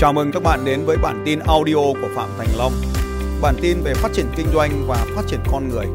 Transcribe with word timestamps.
Chào 0.00 0.12
mừng 0.12 0.32
các 0.32 0.42
bạn 0.42 0.64
đến 0.64 0.84
với 0.86 0.96
bản 0.96 1.22
tin 1.24 1.38
audio 1.38 1.74
của 1.74 2.08
Phạm 2.16 2.28
Thành 2.38 2.48
Long. 2.58 2.72
Bản 3.42 3.54
tin 3.62 3.82
về 3.82 3.94
phát 3.94 4.08
triển 4.14 4.26
kinh 4.36 4.46
doanh 4.54 4.84
và 4.86 5.06
phát 5.16 5.22
triển 5.26 5.40
con 5.52 5.68
người. 5.68 5.86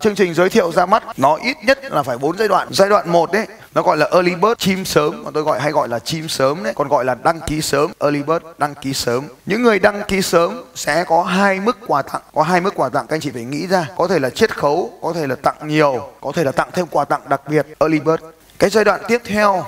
Chương 0.00 0.14
trình 0.14 0.34
giới 0.34 0.48
thiệu 0.48 0.72
ra 0.72 0.86
mắt, 0.86 1.02
nó 1.16 1.34
ít 1.36 1.56
nhất 1.66 1.92
là 1.92 2.02
phải 2.02 2.18
4 2.18 2.38
giai 2.38 2.48
đoạn. 2.48 2.68
Giai 2.70 2.88
đoạn 2.88 3.10
1 3.12 3.32
đấy 3.32 3.46
nó 3.74 3.82
gọi 3.82 3.96
là 3.96 4.08
early 4.12 4.34
bird, 4.34 4.58
chim 4.58 4.84
sớm, 4.84 5.22
mà 5.24 5.30
tôi 5.34 5.42
gọi 5.42 5.60
hay 5.60 5.72
gọi 5.72 5.88
là 5.88 5.98
chim 5.98 6.28
sớm 6.28 6.62
đấy, 6.62 6.72
còn 6.76 6.88
gọi 6.88 7.04
là 7.04 7.14
đăng 7.14 7.40
ký 7.46 7.60
sớm, 7.60 7.92
early 8.00 8.22
bird, 8.22 8.44
đăng 8.58 8.74
ký 8.74 8.94
sớm 8.94 9.24
những 9.46 9.62
người 9.62 9.78
đăng 9.78 10.02
ký 10.08 10.22
sớm 10.22 10.64
sẽ 10.74 11.04
có 11.04 11.22
hai 11.22 11.60
mức 11.60 11.76
quà 11.86 12.02
tặng, 12.02 12.22
có 12.34 12.42
hai 12.42 12.60
mức 12.60 12.74
quà 12.74 12.88
tặng, 12.88 13.06
các 13.06 13.14
anh 13.14 13.20
chị 13.20 13.30
phải 13.30 13.44
nghĩ 13.44 13.66
ra 13.66 13.88
có 13.96 14.08
thể 14.08 14.18
là 14.18 14.30
chiết 14.30 14.56
khấu, 14.56 14.92
có 15.02 15.12
thể 15.12 15.26
là 15.26 15.36
tặng 15.42 15.56
nhiều, 15.68 16.08
có 16.20 16.32
thể 16.34 16.44
là 16.44 16.52
tặng 16.52 16.68
thêm 16.72 16.86
quà 16.86 17.04
tặng 17.04 17.20
đặc 17.28 17.40
biệt, 17.48 17.66
early 17.78 18.00
bird 18.00 18.22
cái 18.58 18.70
giai 18.70 18.84
đoạn 18.84 19.00
tiếp 19.08 19.20
theo 19.24 19.64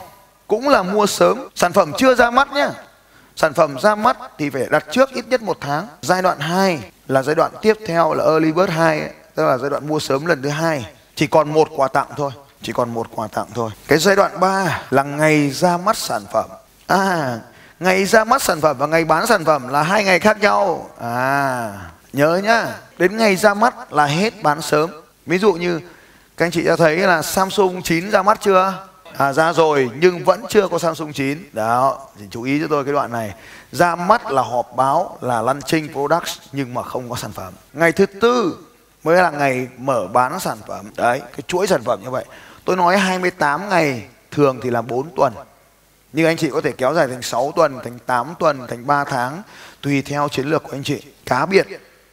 cũng 0.47 0.69
là 0.69 0.83
mua 0.83 1.07
sớm. 1.07 1.49
Sản 1.55 1.73
phẩm 1.73 1.93
chưa 1.99 2.15
ra 2.15 2.31
mắt 2.31 2.53
nhé 2.53 2.69
sản 3.37 3.55
phẩm 3.55 3.79
ra 3.79 3.95
mắt 3.95 4.17
thì 4.39 4.51
phải 4.51 4.67
đặt 4.71 4.85
trước 4.91 5.11
ít 5.13 5.29
nhất 5.29 5.43
một 5.43 5.57
tháng. 5.61 5.87
Giai 6.03 6.23
đoạn 6.23 6.39
2 6.41 6.81
là 7.09 7.23
giai 7.23 7.35
đoạn 7.35 7.53
tiếp 7.63 7.79
theo 7.87 8.15
là 8.15 8.25
early 8.25 8.53
bird 8.53 8.71
2 8.71 9.11
tức 9.35 9.47
là 9.47 9.59
giai 9.59 9.71
đoạn 9.71 9.89
mua 9.89 9.99
sớm 9.99 10.27
lần 10.27 10.43
thứ 10.43 10.49
hai. 10.49 10.87
Chỉ 11.15 11.27
còn 11.27 11.53
một 11.53 11.69
quà 11.77 11.89
tặng 11.89 12.09
thôi. 12.17 12.31
Chỉ 12.63 12.73
còn 12.73 12.95
một 12.95 13.07
quà 13.15 13.29
tặng 13.29 13.47
thôi. 13.55 13.71
Cái 13.89 13.99
giai 13.99 14.17
đoạn 14.17 14.41
3 14.41 14.83
là 14.91 15.03
ngày 15.03 15.51
ra 15.51 15.77
mắt 15.77 15.97
sản 15.97 16.23
phẩm. 16.33 16.45
À 16.87 17.39
ngày 17.81 18.05
ra 18.05 18.25
mắt 18.25 18.43
sản 18.43 18.61
phẩm 18.61 18.77
và 18.79 18.87
ngày 18.87 19.05
bán 19.05 19.27
sản 19.27 19.45
phẩm 19.45 19.69
là 19.69 19.83
hai 19.83 20.05
ngày 20.05 20.21
khác 20.21 20.41
nhau. 20.41 20.91
À 21.01 21.73
nhớ 22.13 22.41
nhá. 22.45 22.67
Đến 22.99 23.17
ngày 23.17 23.37
ra 23.37 23.55
mắt 23.55 23.93
là 23.93 24.07
hết 24.07 24.43
bán 24.43 24.63
sớm. 24.63 24.91
Ví 25.27 25.39
dụ 25.39 25.53
như 25.53 25.81
các 26.37 26.47
anh 26.47 26.51
chị 26.51 26.63
đã 26.63 26.77
thấy 26.77 26.97
là 26.97 27.23
Samsung 27.23 27.83
9 27.83 28.11
ra 28.11 28.23
mắt 28.23 28.39
chưa? 28.41 28.75
À, 29.19 29.33
ra 29.33 29.53
rồi 29.53 29.91
nhưng 30.01 30.25
vẫn 30.25 30.43
chưa 30.49 30.69
có 30.69 30.79
Samsung 30.79 31.13
9 31.13 31.39
đó 31.53 31.99
thì 32.19 32.25
chú 32.31 32.43
ý 32.43 32.61
cho 32.61 32.67
tôi 32.71 32.85
cái 32.85 32.93
đoạn 32.93 33.13
này. 33.13 33.35
Ra 33.73 33.95
mắt 33.95 34.33
là 34.33 34.43
họp 34.43 34.77
báo 34.77 35.19
là 35.21 35.43
lăn 35.43 35.63
trinh 35.63 35.89
products 35.93 36.39
nhưng 36.53 36.75
mà 36.75 36.83
không 36.83 37.11
có 37.11 37.17
sản 37.17 37.33
phẩm. 37.33 37.53
Ngày 37.73 37.93
thứ 37.93 38.07
tư 38.07 38.59
mới 39.05 39.17
là 39.17 39.31
ngày 39.31 39.69
mở 39.79 40.07
bán 40.13 40.41
sản 40.41 40.59
phẩm. 40.69 40.91
Đấy 40.97 41.21
cái 41.21 41.41
chuỗi 41.47 41.67
sản 41.67 41.83
phẩm 41.85 42.01
như 42.03 42.11
vậy. 42.11 42.25
Tôi 42.65 42.77
nói 42.77 42.99
28 42.99 43.69
ngày 43.69 44.07
thường 44.31 44.61
thì 44.63 44.71
là 44.71 44.83
4 44.83 45.09
tuần. 45.17 45.33
Nhưng 46.13 46.27
anh 46.27 46.37
chị 46.37 46.51
có 46.51 46.61
thể 46.61 46.73
kéo 46.73 46.95
dài 46.95 47.07
thành 47.09 47.23
6 47.23 47.53
tuần 47.57 47.79
thành 47.85 47.99
8 48.07 48.35
tuần 48.39 48.67
thành 48.69 48.87
3 48.87 49.05
tháng 49.05 49.43
tùy 49.83 50.03
theo 50.03 50.29
chiến 50.29 50.47
lược 50.47 50.63
của 50.63 50.73
anh 50.73 50.83
chị. 50.83 51.03
Cá 51.27 51.47
biệt 51.47 51.67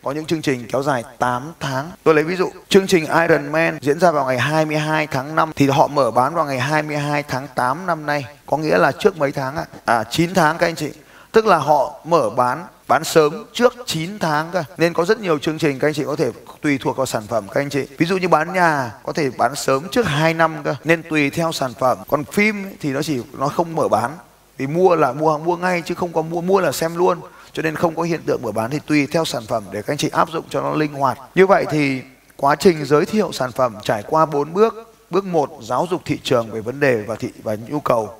có 0.03 0.11
những 0.11 0.25
chương 0.25 0.41
trình 0.41 0.65
kéo 0.71 0.83
dài 0.83 1.03
8 1.19 1.53
tháng. 1.59 1.91
Tôi 2.03 2.15
lấy 2.15 2.23
ví 2.23 2.35
dụ, 2.35 2.49
chương 2.69 2.87
trình 2.87 3.05
Iron 3.05 3.51
Man 3.51 3.77
diễn 3.81 3.99
ra 3.99 4.11
vào 4.11 4.25
ngày 4.25 4.39
22 4.39 5.07
tháng 5.07 5.35
5 5.35 5.51
thì 5.55 5.67
họ 5.67 5.87
mở 5.87 6.11
bán 6.11 6.35
vào 6.35 6.45
ngày 6.45 6.59
22 6.59 7.23
tháng 7.23 7.47
8 7.55 7.85
năm 7.85 8.05
nay. 8.05 8.25
Có 8.45 8.57
nghĩa 8.57 8.77
là 8.77 8.91
trước 8.91 9.17
mấy 9.17 9.31
tháng 9.31 9.55
ạ? 9.55 9.65
À? 9.85 9.97
à 9.97 10.03
9 10.03 10.33
tháng 10.33 10.57
các 10.57 10.67
anh 10.67 10.75
chị. 10.75 10.91
Tức 11.31 11.45
là 11.45 11.57
họ 11.57 11.99
mở 12.03 12.29
bán 12.29 12.65
bán 12.87 13.03
sớm 13.03 13.45
trước 13.53 13.73
9 13.85 14.19
tháng 14.19 14.49
cơ. 14.53 14.63
Nên 14.77 14.93
có 14.93 15.05
rất 15.05 15.19
nhiều 15.19 15.39
chương 15.39 15.57
trình 15.57 15.79
các 15.79 15.87
anh 15.87 15.93
chị 15.93 16.03
có 16.05 16.15
thể 16.15 16.31
tùy 16.61 16.77
thuộc 16.77 16.97
vào 16.97 17.05
sản 17.05 17.23
phẩm 17.27 17.47
các 17.47 17.61
anh 17.61 17.69
chị. 17.69 17.85
Ví 17.97 18.05
dụ 18.05 18.17
như 18.17 18.27
bán 18.27 18.53
nhà 18.53 18.91
có 19.03 19.13
thể 19.13 19.29
bán 19.37 19.55
sớm 19.55 19.89
trước 19.91 20.05
2 20.05 20.33
năm 20.33 20.55
cơ. 20.63 20.75
Nên 20.83 21.03
tùy 21.09 21.29
theo 21.29 21.51
sản 21.51 21.73
phẩm. 21.79 21.97
Còn 22.07 22.23
phim 22.23 22.65
thì 22.79 22.91
nó 22.91 23.01
chỉ 23.01 23.21
nó 23.37 23.47
không 23.47 23.75
mở 23.75 23.87
bán. 23.87 24.11
Vì 24.57 24.67
mua 24.67 24.95
là 24.95 25.13
mua 25.13 25.37
mua 25.37 25.57
ngay 25.57 25.81
chứ 25.85 25.95
không 25.95 26.13
có 26.13 26.21
mua 26.21 26.41
mua 26.41 26.59
là 26.59 26.71
xem 26.71 26.95
luôn 26.95 27.19
cho 27.53 27.61
nên 27.61 27.75
không 27.75 27.95
có 27.95 28.03
hiện 28.03 28.21
tượng 28.25 28.41
mở 28.41 28.51
bán 28.51 28.71
thì 28.71 28.79
tùy 28.87 29.07
theo 29.11 29.25
sản 29.25 29.43
phẩm 29.47 29.63
để 29.71 29.81
các 29.81 29.93
anh 29.93 29.97
chị 29.97 30.09
áp 30.09 30.29
dụng 30.31 30.45
cho 30.49 30.61
nó 30.61 30.73
linh 30.73 30.93
hoạt. 30.93 31.19
Như 31.35 31.47
vậy 31.47 31.65
thì 31.71 32.01
quá 32.37 32.55
trình 32.55 32.85
giới 32.85 33.05
thiệu 33.05 33.31
sản 33.31 33.51
phẩm 33.51 33.75
trải 33.83 34.03
qua 34.07 34.25
4 34.25 34.53
bước. 34.53 34.73
Bước 35.09 35.25
1 35.25 35.49
giáo 35.61 35.87
dục 35.89 36.01
thị 36.05 36.19
trường 36.23 36.51
về 36.51 36.61
vấn 36.61 36.79
đề 36.79 37.03
và 37.07 37.15
thị 37.15 37.29
và 37.43 37.55
nhu 37.67 37.79
cầu. 37.79 38.15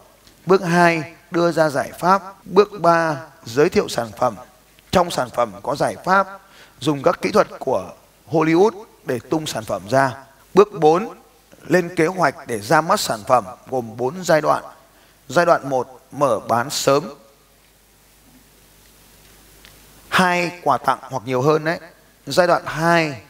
Bước 0.45 0.63
2 0.63 1.13
đưa 1.31 1.51
ra 1.51 1.69
giải 1.69 1.91
pháp. 1.99 2.45
Bước 2.45 2.81
3 2.81 3.17
giới 3.45 3.69
thiệu 3.69 3.87
sản 3.87 4.07
phẩm. 4.17 4.35
Trong 4.91 5.11
sản 5.11 5.29
phẩm 5.35 5.51
có 5.63 5.75
giải 5.75 5.95
pháp, 6.05 6.27
dùng 6.79 7.03
các 7.03 7.21
kỹ 7.21 7.31
thuật 7.31 7.47
của 7.59 7.91
Hollywood 8.31 8.83
để 9.05 9.19
tung 9.29 9.45
sản 9.45 9.63
phẩm 9.63 9.81
ra. 9.89 10.15
Bước 10.53 10.69
4 10.79 11.09
lên 11.67 11.95
kế 11.95 12.07
hoạch 12.07 12.35
để 12.47 12.59
ra 12.59 12.81
mắt 12.81 12.99
sản 12.99 13.19
phẩm 13.27 13.45
gồm 13.69 13.97
4 13.97 14.23
giai 14.23 14.41
đoạn. 14.41 14.63
Giai 15.27 15.45
đoạn 15.45 15.69
1 15.69 15.99
mở 16.11 16.39
bán 16.39 16.69
sớm 16.69 17.03
hai 20.13 20.51
quà 20.63 20.77
tặng 20.77 20.99
hoặc 21.01 21.23
nhiều 21.25 21.41
hơn 21.41 21.65
đấy. 21.65 21.79
Giai 22.25 22.47
đoạn 22.47 22.61
2 22.65 23.21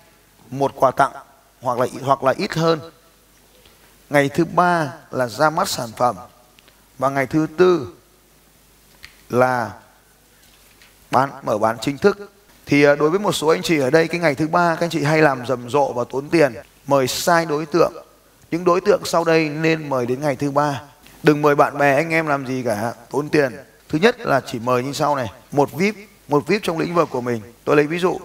một 0.49 0.71
quà 0.75 0.91
tặng 0.91 1.11
hoặc 1.61 1.79
là 1.79 1.87
hoặc 2.01 2.23
là 2.23 2.33
ít 2.37 2.53
hơn. 2.53 2.79
Ngày 4.09 4.29
thứ 4.29 4.45
ba 4.45 4.93
là 5.11 5.27
ra 5.27 5.49
mắt 5.49 5.69
sản 5.69 5.89
phẩm 5.97 6.15
và 6.97 7.09
ngày 7.09 7.27
thứ 7.27 7.47
tư 7.57 7.87
là 9.29 9.71
bán, 11.11 11.29
mở 11.43 11.57
bán 11.57 11.77
chính 11.81 11.97
thức. 11.97 12.31
Thì 12.65 12.83
à, 12.83 12.95
đối 12.95 13.09
với 13.09 13.19
một 13.19 13.31
số 13.31 13.47
anh 13.47 13.61
chị 13.61 13.79
ở 13.79 13.89
đây, 13.89 14.07
cái 14.07 14.19
ngày 14.19 14.35
thứ 14.35 14.47
ba 14.47 14.75
các 14.75 14.85
anh 14.85 14.89
chị 14.89 15.03
hay 15.03 15.21
làm 15.21 15.45
rầm 15.45 15.69
rộ 15.69 15.93
và 15.93 16.03
tốn 16.09 16.29
tiền, 16.29 16.53
mời 16.87 17.07
sai 17.07 17.45
đối 17.45 17.65
tượng. 17.65 17.93
Những 18.51 18.63
đối 18.63 18.81
tượng 18.81 19.01
sau 19.05 19.23
đây 19.23 19.49
nên 19.49 19.89
mời 19.89 20.05
đến 20.05 20.21
ngày 20.21 20.35
thứ 20.35 20.51
ba. 20.51 20.81
Đừng 21.23 21.41
mời 21.41 21.55
bạn 21.55 21.77
bè, 21.77 21.95
anh 21.95 22.09
em 22.09 22.27
làm 22.27 22.47
gì 22.47 22.63
cả, 22.63 22.93
tốn 23.09 23.29
tiền. 23.29 23.53
Thứ 23.89 23.97
nhất 23.97 24.19
là 24.19 24.41
chỉ 24.45 24.59
mời 24.59 24.83
như 24.83 24.93
sau 24.93 25.15
này, 25.15 25.31
một 25.51 25.71
vip 25.71 25.95
một 26.27 26.47
vip 26.47 26.61
trong 26.63 26.77
lĩnh 26.77 26.95
vực 26.95 27.09
của 27.11 27.21
mình. 27.21 27.41
Tôi 27.63 27.75
lấy 27.75 27.87
ví 27.87 27.99
dụ 27.99 28.19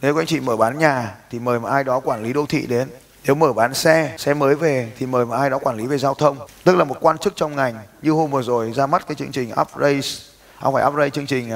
nếu 0.00 0.14
các 0.14 0.20
anh 0.20 0.26
chị 0.26 0.40
mở 0.40 0.56
bán 0.56 0.78
nhà 0.78 1.14
thì 1.30 1.38
mời 1.38 1.60
một 1.60 1.68
ai 1.68 1.84
đó 1.84 2.00
quản 2.00 2.22
lý 2.22 2.32
đô 2.32 2.46
thị 2.46 2.66
đến. 2.66 2.88
Nếu 3.24 3.34
mở 3.34 3.52
bán 3.52 3.74
xe 3.74 4.14
xe 4.18 4.34
mới 4.34 4.54
về 4.54 4.92
thì 4.98 5.06
mời 5.06 5.26
một 5.26 5.34
ai 5.34 5.50
đó 5.50 5.58
quản 5.58 5.76
lý 5.76 5.86
về 5.86 5.98
giao 5.98 6.14
thông. 6.14 6.38
Tức 6.64 6.76
là 6.76 6.84
một 6.84 6.96
quan 7.00 7.18
chức 7.18 7.36
trong 7.36 7.56
ngành. 7.56 7.74
Như 8.02 8.10
hôm 8.10 8.30
vừa 8.30 8.42
rồi 8.42 8.72
ra 8.72 8.86
mắt 8.86 9.06
cái 9.06 9.14
chương 9.14 9.32
trình 9.32 9.50
up 9.60 9.68
race 9.80 10.08
à, 10.56 10.62
không 10.62 10.74
phải 10.74 10.86
up 10.86 10.94
race 10.94 11.10
chương 11.10 11.26
trình 11.26 11.52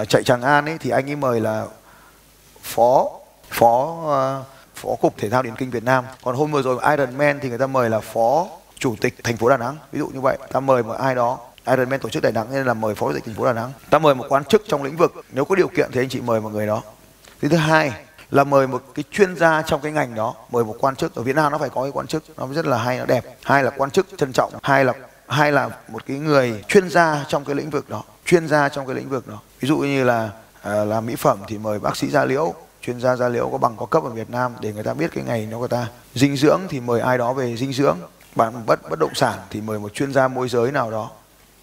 uh, 0.00 0.08
chạy 0.08 0.22
tràng 0.24 0.42
an 0.42 0.66
ấy 0.66 0.78
thì 0.78 0.90
anh 0.90 1.10
ấy 1.10 1.16
mời 1.16 1.40
là 1.40 1.66
phó 2.62 3.10
phó 3.50 3.94
uh, 4.40 4.46
phó 4.74 4.94
cục 5.00 5.14
thể 5.18 5.30
thao 5.30 5.42
điền 5.42 5.56
kinh 5.56 5.70
Việt 5.70 5.84
Nam. 5.84 6.04
Còn 6.24 6.36
hôm 6.36 6.52
vừa 6.52 6.62
rồi 6.62 6.78
Iron 6.90 7.18
Man 7.18 7.38
thì 7.42 7.48
người 7.48 7.58
ta 7.58 7.66
mời 7.66 7.90
là 7.90 8.00
phó 8.00 8.46
chủ 8.78 8.96
tịch 9.00 9.14
thành 9.24 9.36
phố 9.36 9.48
Đà 9.48 9.56
Nẵng. 9.56 9.76
Ví 9.92 9.98
dụ 9.98 10.06
như 10.06 10.20
vậy. 10.20 10.38
Ta 10.52 10.60
mời 10.60 10.82
một 10.82 10.92
ai 10.92 11.14
đó 11.14 11.38
Ironman 11.70 12.00
tổ 12.00 12.08
chức 12.08 12.22
Đà 12.22 12.30
Nẵng 12.30 12.46
nên 12.52 12.66
là 12.66 12.74
mời 12.74 12.94
phó 12.94 13.06
chủ 13.06 13.12
tịch 13.12 13.24
thành 13.26 13.34
phố 13.34 13.44
Đà 13.44 13.52
Nẵng. 13.52 13.72
Ta 13.90 13.98
mời 13.98 14.14
một 14.14 14.26
quan 14.28 14.44
chức 14.44 14.62
trong 14.68 14.82
lĩnh 14.82 14.96
vực, 14.96 15.12
nếu 15.32 15.44
có 15.44 15.54
điều 15.54 15.68
kiện 15.68 15.90
thì 15.92 16.00
anh 16.00 16.08
chị 16.08 16.20
mời 16.20 16.40
một 16.40 16.52
người 16.52 16.66
đó. 16.66 16.82
Thứ 17.42 17.48
thứ 17.48 17.56
hai 17.56 17.92
là 18.30 18.44
mời 18.44 18.66
một 18.66 18.82
cái 18.94 19.04
chuyên 19.10 19.36
gia 19.36 19.62
trong 19.62 19.80
cái 19.80 19.92
ngành 19.92 20.14
đó, 20.14 20.34
mời 20.50 20.64
một 20.64 20.76
quan 20.80 20.96
chức 20.96 21.14
ở 21.14 21.22
Việt 21.22 21.36
Nam 21.36 21.52
nó 21.52 21.58
phải 21.58 21.68
có 21.68 21.82
cái 21.82 21.90
quan 21.94 22.06
chức, 22.06 22.22
nó 22.36 22.48
rất 22.52 22.66
là 22.66 22.78
hay 22.78 22.98
nó 22.98 23.06
đẹp. 23.06 23.24
Hai 23.42 23.64
là 23.64 23.70
quan 23.70 23.90
chức 23.90 24.06
trân 24.16 24.32
trọng, 24.32 24.52
hai 24.62 24.84
là 24.84 24.92
hai 25.28 25.52
là 25.52 25.70
một 25.88 26.06
cái 26.06 26.18
người 26.18 26.64
chuyên 26.68 26.90
gia 26.90 27.24
trong 27.28 27.44
cái 27.44 27.54
lĩnh 27.54 27.70
vực 27.70 27.88
đó, 27.88 28.02
chuyên 28.24 28.48
gia 28.48 28.68
trong 28.68 28.86
cái 28.86 28.96
lĩnh 28.96 29.08
vực 29.08 29.28
đó. 29.28 29.38
Ví 29.60 29.68
dụ 29.68 29.78
như 29.78 30.04
là 30.04 30.30
à, 30.62 30.84
làm 30.84 31.06
mỹ 31.06 31.16
phẩm 31.16 31.38
thì 31.48 31.58
mời 31.58 31.78
bác 31.78 31.96
sĩ 31.96 32.10
da 32.10 32.24
liễu, 32.24 32.54
chuyên 32.82 33.00
gia 33.00 33.16
da 33.16 33.28
liễu 33.28 33.48
có 33.50 33.58
bằng 33.58 33.76
có 33.76 33.86
cấp 33.86 34.04
ở 34.04 34.10
Việt 34.10 34.30
Nam 34.30 34.52
để 34.60 34.72
người 34.72 34.84
ta 34.84 34.94
biết 34.94 35.10
cái 35.14 35.24
ngày 35.24 35.48
nó 35.50 35.58
người 35.58 35.68
ta. 35.68 35.86
Dinh 36.14 36.36
dưỡng 36.36 36.60
thì 36.68 36.80
mời 36.80 37.00
ai 37.00 37.18
đó 37.18 37.32
về 37.32 37.56
dinh 37.56 37.72
dưỡng, 37.72 37.98
bạn 38.34 38.66
bất 38.66 38.90
bất 38.90 38.98
động 38.98 39.14
sản 39.14 39.38
thì 39.50 39.60
mời 39.60 39.78
một 39.78 39.94
chuyên 39.94 40.12
gia 40.12 40.28
môi 40.28 40.48
giới 40.48 40.72
nào 40.72 40.90
đó 40.90 41.10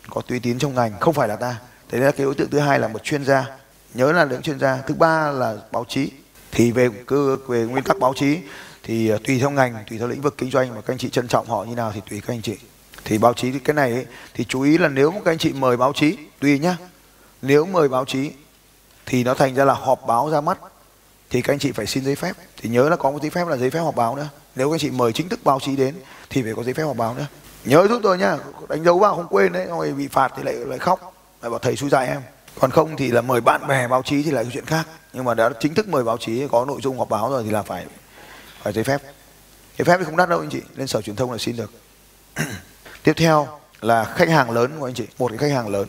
có 0.09 0.21
uy 0.29 0.39
tín 0.39 0.59
trong 0.59 0.75
ngành 0.75 0.99
không 0.99 1.13
phải 1.13 1.27
là 1.27 1.35
ta. 1.35 1.55
Thế 1.89 1.97
nên 1.97 2.05
là 2.05 2.11
cái 2.11 2.25
đối 2.25 2.35
tượng 2.35 2.49
thứ 2.49 2.59
hai 2.59 2.79
là 2.79 2.87
một 2.87 3.03
chuyên 3.03 3.25
gia. 3.25 3.45
Nhớ 3.93 4.11
là 4.11 4.25
những 4.25 4.41
chuyên 4.41 4.59
gia. 4.59 4.77
Thứ 4.87 4.93
ba 4.93 5.31
là 5.31 5.55
báo 5.71 5.85
chí. 5.89 6.11
Thì 6.51 6.71
về 6.71 6.89
cơ 7.05 7.37
về 7.47 7.65
nguyên 7.65 7.83
tắc 7.83 7.99
báo 7.99 8.13
chí 8.15 8.37
thì 8.83 9.09
ờ, 9.09 9.17
tùy 9.23 9.39
theo 9.39 9.49
ngành 9.49 9.83
tùy 9.89 9.97
theo 9.97 10.07
lĩnh 10.07 10.21
vực 10.21 10.35
kinh 10.37 10.51
doanh 10.51 10.75
mà 10.75 10.81
các 10.81 10.93
anh 10.93 10.97
chị 10.97 11.09
trân 11.09 11.27
trọng 11.27 11.47
họ 11.47 11.63
như 11.63 11.75
nào 11.75 11.91
thì 11.95 12.01
tùy 12.09 12.21
các 12.21 12.33
anh 12.33 12.41
chị. 12.41 12.57
Thì 13.05 13.17
báo 13.17 13.33
chí 13.33 13.59
cái 13.59 13.73
này 13.73 13.91
ấy, 13.91 14.05
thì 14.33 14.43
chú 14.43 14.61
ý 14.61 14.77
là 14.77 14.87
nếu 14.87 15.11
các 15.11 15.31
anh 15.31 15.37
chị 15.37 15.53
mời 15.53 15.77
báo 15.77 15.93
chí 15.93 16.17
tùy 16.39 16.59
nhá. 16.59 16.77
Nếu 17.41 17.65
mời 17.65 17.87
báo 17.87 18.05
chí 18.05 18.31
thì 19.05 19.23
nó 19.23 19.33
thành 19.33 19.55
ra 19.55 19.65
là 19.65 19.73
họp 19.73 20.07
báo 20.07 20.29
ra 20.29 20.41
mắt 20.41 20.57
thì 21.29 21.41
các 21.41 21.53
anh 21.53 21.59
chị 21.59 21.71
phải 21.71 21.85
xin 21.85 22.05
giấy 22.05 22.15
phép. 22.15 22.33
Thì 22.57 22.69
nhớ 22.69 22.89
là 22.89 22.95
có 22.95 23.11
một 23.11 23.21
giấy 23.21 23.29
phép 23.29 23.47
là 23.47 23.57
giấy 23.57 23.69
phép 23.69 23.79
họp 23.79 23.95
báo 23.95 24.15
nữa. 24.15 24.29
Nếu 24.55 24.69
các 24.69 24.73
anh 24.73 24.79
chị 24.79 24.89
mời 24.89 25.13
chính 25.13 25.29
thức 25.29 25.39
báo 25.43 25.59
chí 25.59 25.75
đến 25.75 25.95
thì 26.29 26.43
phải 26.43 26.53
có 26.55 26.63
giấy 26.63 26.73
phép 26.73 26.83
họp 26.83 26.97
báo 26.97 27.15
nữa 27.15 27.25
nhớ 27.65 27.87
giúp 27.87 27.99
tôi 28.03 28.17
nhá, 28.17 28.37
đánh 28.69 28.83
dấu 28.83 28.99
vào 28.99 29.15
không 29.15 29.27
quên 29.29 29.53
đấy 29.53 29.65
rồi 29.65 29.91
bị 29.91 30.07
phạt 30.07 30.33
thì 30.37 30.43
lại 30.43 30.55
lại 30.55 30.79
khóc. 30.79 31.13
Lại 31.41 31.49
bảo, 31.49 31.59
thầy 31.59 31.75
xui 31.75 31.89
dạy 31.89 32.07
em. 32.07 32.21
Còn 32.59 32.71
không 32.71 32.97
thì 32.97 33.11
là 33.11 33.21
mời 33.21 33.41
bạn 33.41 33.67
bè 33.67 33.87
báo 33.87 34.01
chí 34.05 34.23
thì 34.23 34.31
lại 34.31 34.45
chuyện 34.53 34.65
khác. 34.65 34.87
Nhưng 35.13 35.23
mà 35.23 35.33
đã 35.33 35.49
chính 35.59 35.73
thức 35.73 35.87
mời 35.87 36.03
báo 36.03 36.17
chí, 36.17 36.47
có 36.51 36.65
nội 36.65 36.79
dung 36.83 36.97
họp 36.97 37.09
báo 37.09 37.29
rồi 37.29 37.43
thì 37.43 37.51
là 37.51 37.61
phải 37.61 37.85
phải 38.61 38.73
giấy 38.73 38.83
phép. 38.83 39.01
Giấy 39.77 39.85
phép 39.85 39.97
thì 39.97 40.05
không 40.05 40.17
đắt 40.17 40.29
đâu 40.29 40.39
anh 40.39 40.49
chị, 40.49 40.61
lên 40.75 40.87
sở 40.87 41.01
truyền 41.01 41.15
thông 41.15 41.31
là 41.31 41.37
xin 41.37 41.55
được. 41.57 41.71
Tiếp 43.03 43.13
theo 43.17 43.47
là 43.81 44.03
khách 44.03 44.29
hàng 44.29 44.51
lớn 44.51 44.71
của 44.79 44.87
anh 44.87 44.93
chị, 44.93 45.07
một 45.19 45.27
cái 45.29 45.37
khách 45.37 45.55
hàng 45.55 45.67
lớn, 45.67 45.87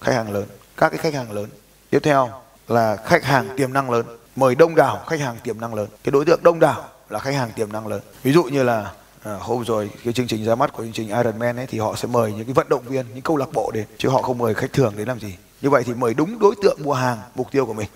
khách 0.00 0.12
hàng 0.12 0.32
lớn, 0.32 0.46
các 0.76 0.88
cái 0.88 0.98
khách 0.98 1.14
hàng 1.14 1.32
lớn. 1.32 1.48
Tiếp 1.90 2.00
theo 2.02 2.30
là 2.68 2.96
khách 2.96 3.24
hàng 3.24 3.48
tiềm 3.56 3.72
năng 3.72 3.90
lớn, 3.90 4.06
mời 4.36 4.54
đông 4.54 4.74
đảo 4.74 5.04
khách 5.06 5.20
hàng 5.20 5.36
tiềm 5.42 5.60
năng 5.60 5.74
lớn. 5.74 5.88
Cái 6.04 6.12
đối 6.12 6.24
tượng 6.24 6.42
đông 6.42 6.60
đảo 6.60 6.88
là 7.08 7.18
khách 7.18 7.34
hàng 7.34 7.50
tiềm 7.56 7.72
năng 7.72 7.86
lớn. 7.86 8.00
Ví 8.22 8.32
dụ 8.32 8.44
như 8.44 8.62
là 8.62 8.92
à, 9.24 9.36
hôm 9.40 9.64
rồi 9.64 9.90
cái 10.04 10.12
chương 10.12 10.26
trình 10.26 10.44
ra 10.44 10.54
mắt 10.54 10.72
của 10.72 10.82
chương 10.82 10.92
trình 10.92 11.08
Iron 11.08 11.38
Man 11.38 11.56
ấy 11.56 11.66
thì 11.66 11.78
họ 11.78 11.94
sẽ 11.96 12.08
mời 12.08 12.32
những 12.32 12.44
cái 12.44 12.54
vận 12.54 12.68
động 12.68 12.82
viên 12.84 13.06
những 13.14 13.22
câu 13.22 13.36
lạc 13.36 13.52
bộ 13.52 13.70
đến 13.74 13.86
chứ 13.98 14.08
họ 14.08 14.22
không 14.22 14.38
mời 14.38 14.54
khách 14.54 14.72
thường 14.72 14.94
đến 14.96 15.08
làm 15.08 15.20
gì. 15.20 15.34
Như 15.60 15.70
vậy 15.70 15.82
thì 15.86 15.94
mời 15.94 16.14
đúng 16.14 16.38
đối 16.38 16.54
tượng 16.62 16.78
mua 16.82 16.94
hàng 16.94 17.18
mục 17.34 17.50
tiêu 17.50 17.66
của 17.66 17.72
mình 17.72 17.88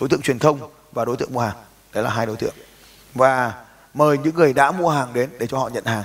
đối 0.00 0.08
tượng 0.08 0.22
truyền 0.22 0.38
thông 0.38 0.58
và 0.92 1.04
đối 1.04 1.16
tượng 1.16 1.32
mua 1.32 1.40
hàng. 1.40 1.56
Đấy 1.94 2.04
là 2.04 2.10
hai 2.10 2.26
đối 2.26 2.36
tượng. 2.36 2.54
Và 3.14 3.52
mời 3.94 4.18
những 4.18 4.34
người 4.34 4.52
đã 4.52 4.72
mua 4.72 4.90
hàng 4.90 5.08
đến 5.12 5.30
để 5.38 5.46
cho 5.46 5.58
họ 5.58 5.68
nhận 5.68 5.84
hàng. 5.84 6.04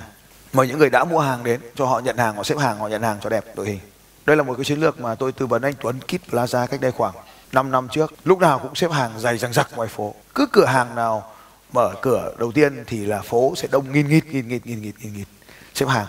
Mời 0.52 0.68
những 0.68 0.78
người 0.78 0.90
đã 0.90 1.04
mua 1.04 1.20
hàng 1.20 1.44
đến 1.44 1.60
cho 1.74 1.86
họ 1.86 1.98
nhận 1.98 2.16
hàng 2.16 2.36
họ 2.36 2.42
xếp 2.42 2.58
hàng 2.58 2.78
họ 2.78 2.88
nhận 2.88 3.02
hàng 3.02 3.18
cho 3.22 3.30
đẹp 3.30 3.44
đội 3.56 3.66
hình. 3.66 3.78
Đây 4.26 4.36
là 4.36 4.42
một 4.42 4.54
cái 4.54 4.64
chiến 4.64 4.80
lược 4.80 5.00
mà 5.00 5.14
tôi 5.14 5.32
tư 5.32 5.46
vấn 5.46 5.62
anh 5.62 5.74
Tuấn 5.80 6.00
Kit 6.00 6.30
Plaza 6.30 6.66
cách 6.66 6.80
đây 6.80 6.92
khoảng 6.92 7.14
5 7.52 7.70
năm 7.70 7.88
trước. 7.90 8.12
Lúc 8.24 8.38
nào 8.38 8.58
cũng 8.58 8.74
xếp 8.74 8.90
hàng 8.90 9.10
dày 9.18 9.38
dằng 9.38 9.52
dặc 9.52 9.68
ngoài 9.76 9.88
phố. 9.88 10.14
Cứ 10.34 10.46
cửa 10.52 10.64
hàng 10.64 10.94
nào 10.94 11.33
mở 11.74 11.94
cửa 12.02 12.32
đầu 12.38 12.52
tiên 12.52 12.84
thì 12.86 13.06
là 13.06 13.22
phố 13.22 13.54
sẽ 13.56 13.68
đông 13.70 13.92
nghìn 13.92 14.08
nghịt 14.08 14.26
nghìn 14.26 14.48
nghịt 14.48 14.66
nghìn 14.66 14.82
nghịt 14.82 14.94
nghìn 15.00 15.14
nghịt 15.14 15.28
xếp 15.74 15.86
hàng. 15.88 16.06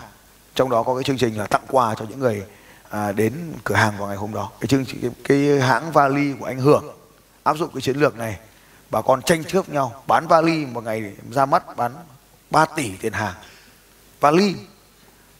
Trong 0.54 0.70
đó 0.70 0.82
có 0.82 0.94
cái 0.94 1.04
chương 1.04 1.18
trình 1.18 1.38
là 1.38 1.46
tặng 1.46 1.64
quà 1.68 1.94
cho 1.94 2.04
những 2.08 2.20
người 2.20 2.42
à, 2.90 3.12
đến 3.12 3.32
cửa 3.64 3.74
hàng 3.74 3.98
vào 3.98 4.08
ngày 4.08 4.16
hôm 4.16 4.34
đó. 4.34 4.50
Cái 4.60 4.68
chương 4.68 4.84
trình 4.84 5.00
cái, 5.02 5.10
cái 5.24 5.60
hãng 5.60 5.92
vali 5.92 6.32
của 6.40 6.46
anh 6.46 6.58
Hưởng 6.58 6.84
áp 7.42 7.56
dụng 7.56 7.70
cái 7.74 7.80
chiến 7.80 7.96
lược 7.96 8.16
này. 8.16 8.38
Bà 8.90 9.02
con 9.02 9.22
tranh 9.22 9.44
trước 9.44 9.68
nhau 9.68 10.02
bán 10.06 10.28
vali 10.28 10.66
một 10.66 10.84
ngày 10.84 11.12
ra 11.30 11.46
mắt 11.46 11.76
bán 11.76 11.92
3 12.50 12.64
tỷ 12.64 12.90
tiền 13.00 13.12
hàng. 13.12 13.34
Vali 14.20 14.54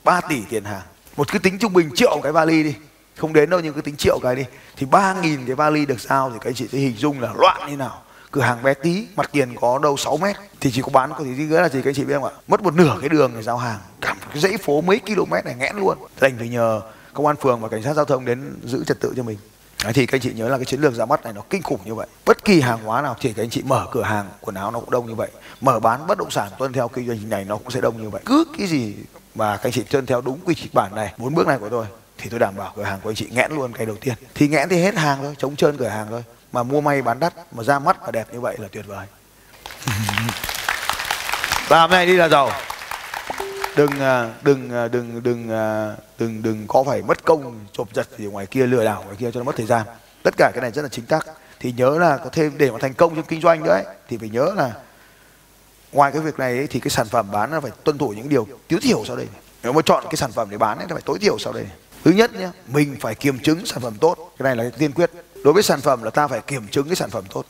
3 0.05 0.21
tỷ 0.21 0.43
tiền 0.49 0.65
hàng. 0.65 0.83
Một 1.17 1.29
cái 1.33 1.39
tính 1.39 1.59
trung 1.59 1.73
bình 1.73 1.91
triệu 1.95 2.21
cái 2.23 2.33
vali 2.33 2.63
đi. 2.63 2.75
Không 3.17 3.33
đến 3.33 3.51
đâu 3.51 3.61
nhưng 3.61 3.75
cứ 3.75 3.81
tính 3.81 3.97
triệu 3.97 4.19
cái 4.23 4.37
đi. 4.37 4.45
Thì 4.77 4.87
ba 4.87 5.15
nghìn 5.15 5.47
cái 5.47 5.55
vali 5.55 5.87
được 5.87 6.01
sao 6.01 6.31
thì 6.31 6.37
các 6.41 6.51
anh 6.51 6.55
chị 6.55 6.69
sẽ 6.73 6.79
hình 6.79 6.97
dung 6.97 7.21
là 7.21 7.33
loạn 7.37 7.71
như 7.71 7.77
nào 7.77 8.03
cửa 8.37 8.43
hàng 8.43 8.63
bé 8.63 8.75
tí 8.75 9.07
mặt 9.17 9.31
tiền 9.33 9.55
có 9.61 9.79
đâu 9.79 9.97
6 9.97 10.17
mét. 10.17 10.37
Thì 10.61 10.71
chỉ 10.75 10.83
có 10.83 10.89
bán 10.93 11.11
có 11.11 11.25
thể 11.25 11.35
gì 11.35 11.45
nghĩa 11.45 11.61
là 11.61 11.69
gì 11.69 11.83
các 11.83 11.91
anh 11.91 11.95
chị 11.95 12.05
biết 12.05 12.15
không 12.15 12.25
ạ? 12.25 12.31
Mất 12.49 12.63
một 12.63 12.75
nửa 12.75 12.97
cái 13.01 13.09
đường 13.09 13.33
để 13.37 13.43
giao 13.43 13.57
hàng. 13.57 13.79
Cả 14.01 14.15
một 14.15 14.21
cái 14.33 14.41
dãy 14.41 14.57
phố 14.57 14.81
mấy 14.81 15.01
km 15.07 15.33
này 15.45 15.55
nghẽn 15.59 15.77
luôn. 15.77 15.99
Đành 16.21 16.35
phải 16.39 16.49
nhờ 16.49 16.81
công 17.15 17.27
an 17.27 17.37
phường 17.37 17.61
và 17.61 17.69
cảnh 17.69 17.83
sát 17.83 17.95
giao 17.95 18.05
thông 18.05 18.25
đến 18.25 18.61
giữ 18.65 18.85
trật 18.85 19.01
tự 19.01 19.13
cho 19.17 19.23
mình. 19.23 19.39
Đấy, 19.85 19.93
thì 19.93 20.07
các 20.07 20.17
anh 20.17 20.21
chị 20.21 20.33
nhớ 20.33 20.49
là 20.49 20.57
cái 20.57 20.65
chiến 20.65 20.81
lược 20.81 20.95
ra 20.95 21.07
mắt 21.07 21.25
này 21.25 21.33
nó 21.33 21.41
kinh 21.51 21.63
khủng 21.63 21.81
như 21.85 21.95
vậy. 21.95 22.07
Bất 22.27 22.45
kỳ 22.45 22.61
hàng 22.61 22.85
hóa 22.85 23.03
nào 23.03 23.17
thì 23.21 23.33
các 23.33 23.43
anh 23.43 23.51
chị 23.51 23.63
mở 23.65 23.87
cửa 23.93 24.03
hàng 24.03 24.29
quần 24.41 24.55
áo 24.55 24.71
nó 24.71 24.81
cũng 24.81 24.91
đông 24.91 25.07
như 25.07 25.15
vậy. 25.15 25.31
Mở 25.61 25.81
bán 25.81 26.07
bất 26.07 26.19
động 26.19 26.31
sản 26.31 26.49
tuân 26.59 26.73
theo 26.73 26.89
kinh 26.89 27.07
doanh 27.07 27.29
này 27.29 27.45
nó 27.45 27.57
cũng 27.57 27.71
sẽ 27.71 27.81
đông 27.81 28.03
như 28.03 28.11
vậy. 28.11 28.23
Cứ 28.27 28.45
cái 28.59 28.67
gì 28.67 28.95
mà 29.35 29.57
các 29.57 29.65
anh 29.65 29.73
chị 29.73 29.83
tuân 29.83 30.07
theo 30.07 30.21
đúng 30.21 30.39
quy 30.45 30.55
trình 30.55 30.71
bản 30.73 30.95
này 30.95 31.13
bốn 31.19 31.35
bước 31.35 31.47
này 31.47 31.59
của 31.59 31.69
tôi 31.69 31.87
thì 32.19 32.31
tôi 32.31 32.41
đảm 32.41 32.57
bảo 32.57 32.73
cửa 32.77 32.83
hàng 32.83 33.01
của 33.03 33.11
anh 33.11 33.17
chị 33.17 33.29
nghẽn 33.31 33.53
luôn 33.53 33.73
cái 33.73 33.87
đầu 33.87 33.97
tiên. 34.01 34.15
Thì 34.35 34.49
nghẽn 34.49 34.69
thì 34.69 34.83
hết 34.83 34.95
hàng 34.95 35.19
thôi 35.23 35.35
chống 35.39 35.57
trơn 35.57 35.77
cửa 35.77 35.89
hàng 35.89 36.07
thôi 36.11 36.25
mà 36.57 36.63
mua 36.63 36.81
may 36.81 37.03
bán 37.03 37.21
đắt 37.21 37.33
mà 37.53 37.63
ra 37.63 37.79
mắt 37.79 37.97
và 38.05 38.11
đẹp 38.11 38.27
như 38.33 38.41
vậy 38.41 38.57
là 38.59 38.69
tuyệt 38.73 38.85
vời. 38.87 39.07
Làm 41.69 41.91
này 41.91 42.07
đi 42.07 42.17
là 42.17 42.29
giàu. 42.29 42.51
Đừng 43.77 44.01
à, 44.01 44.35
đừng 44.43 44.73
à, 44.73 44.89
đừng 44.89 45.23
đừng 45.23 45.51
à, 45.51 45.95
đừng 46.19 46.43
đừng 46.43 46.65
có 46.69 46.85
phải 46.85 47.03
mất 47.03 47.25
công 47.25 47.67
chộp 47.73 47.95
giật 47.95 48.09
gì 48.19 48.25
ngoài 48.25 48.47
kia 48.47 48.67
lừa 48.67 48.85
đảo 48.85 49.03
ngoài 49.05 49.17
kia 49.19 49.31
cho 49.35 49.41
nó 49.41 49.45
mất 49.45 49.57
thời 49.57 49.67
gian. 49.67 49.87
Tất 50.23 50.35
cả 50.37 50.51
cái 50.55 50.63
này 50.63 50.71
rất 50.71 50.83
là 50.83 50.89
chính 50.89 51.07
xác. 51.07 51.27
Thì 51.61 51.73
nhớ 51.73 51.99
là 51.99 52.17
có 52.17 52.31
thêm 52.33 52.59
để 52.59 52.71
mà 52.71 52.79
thành 52.81 52.95
công 52.95 53.15
trong 53.17 53.25
kinh 53.25 53.41
doanh 53.41 53.63
nữa 53.63 53.73
ấy, 53.73 53.85
thì 54.09 54.19
phải 54.19 54.29
nhớ 54.29 54.53
là 54.57 54.73
ngoài 55.93 56.13
cái 56.13 56.21
việc 56.21 56.39
này 56.39 56.57
ấy, 56.57 56.67
thì 56.67 56.81
cái 56.81 56.91
sản 56.91 57.09
phẩm 57.09 57.31
bán 57.33 57.51
nó 57.51 57.61
phải 57.61 57.73
tuân 57.85 57.99
thủ 57.99 58.09
những 58.09 58.29
điều 58.29 58.47
tối 58.69 58.81
thiểu 58.83 59.05
sau 59.07 59.17
đây 59.17 59.27
nếu 59.63 59.73
mà 59.73 59.83
chọn 59.83 60.05
cái 60.05 60.17
sản 60.17 60.33
phẩm 60.33 60.51
để 60.51 60.59
bán 60.59 60.79
ấy, 60.79 60.87
nó 60.89 60.95
phải 60.95 61.03
tối 61.07 61.19
thiểu 61.19 61.39
sau 61.39 61.53
đây 61.53 61.67
thứ 62.05 62.11
nhất 62.11 62.35
nhé 62.35 62.49
mình 62.69 62.97
phải 63.01 63.15
kiểm 63.15 63.39
chứng 63.39 63.67
sản 63.67 63.81
phẩm 63.81 63.95
tốt. 64.01 64.33
Cái 64.39 64.45
này 64.45 64.65
là 64.65 64.71
tiên 64.79 64.93
quyết 64.93 65.11
đối 65.47 65.53
với 65.53 65.63
sản 65.63 65.81
phẩm 65.81 66.03
là 66.03 66.11
ta 66.11 66.29
phải 66.29 66.41
kiểm 66.41 66.69
chứng 66.69 66.87
cái 66.87 66.97
sản 66.97 67.11
phẩm 67.11 67.25
tốt. 67.35 67.45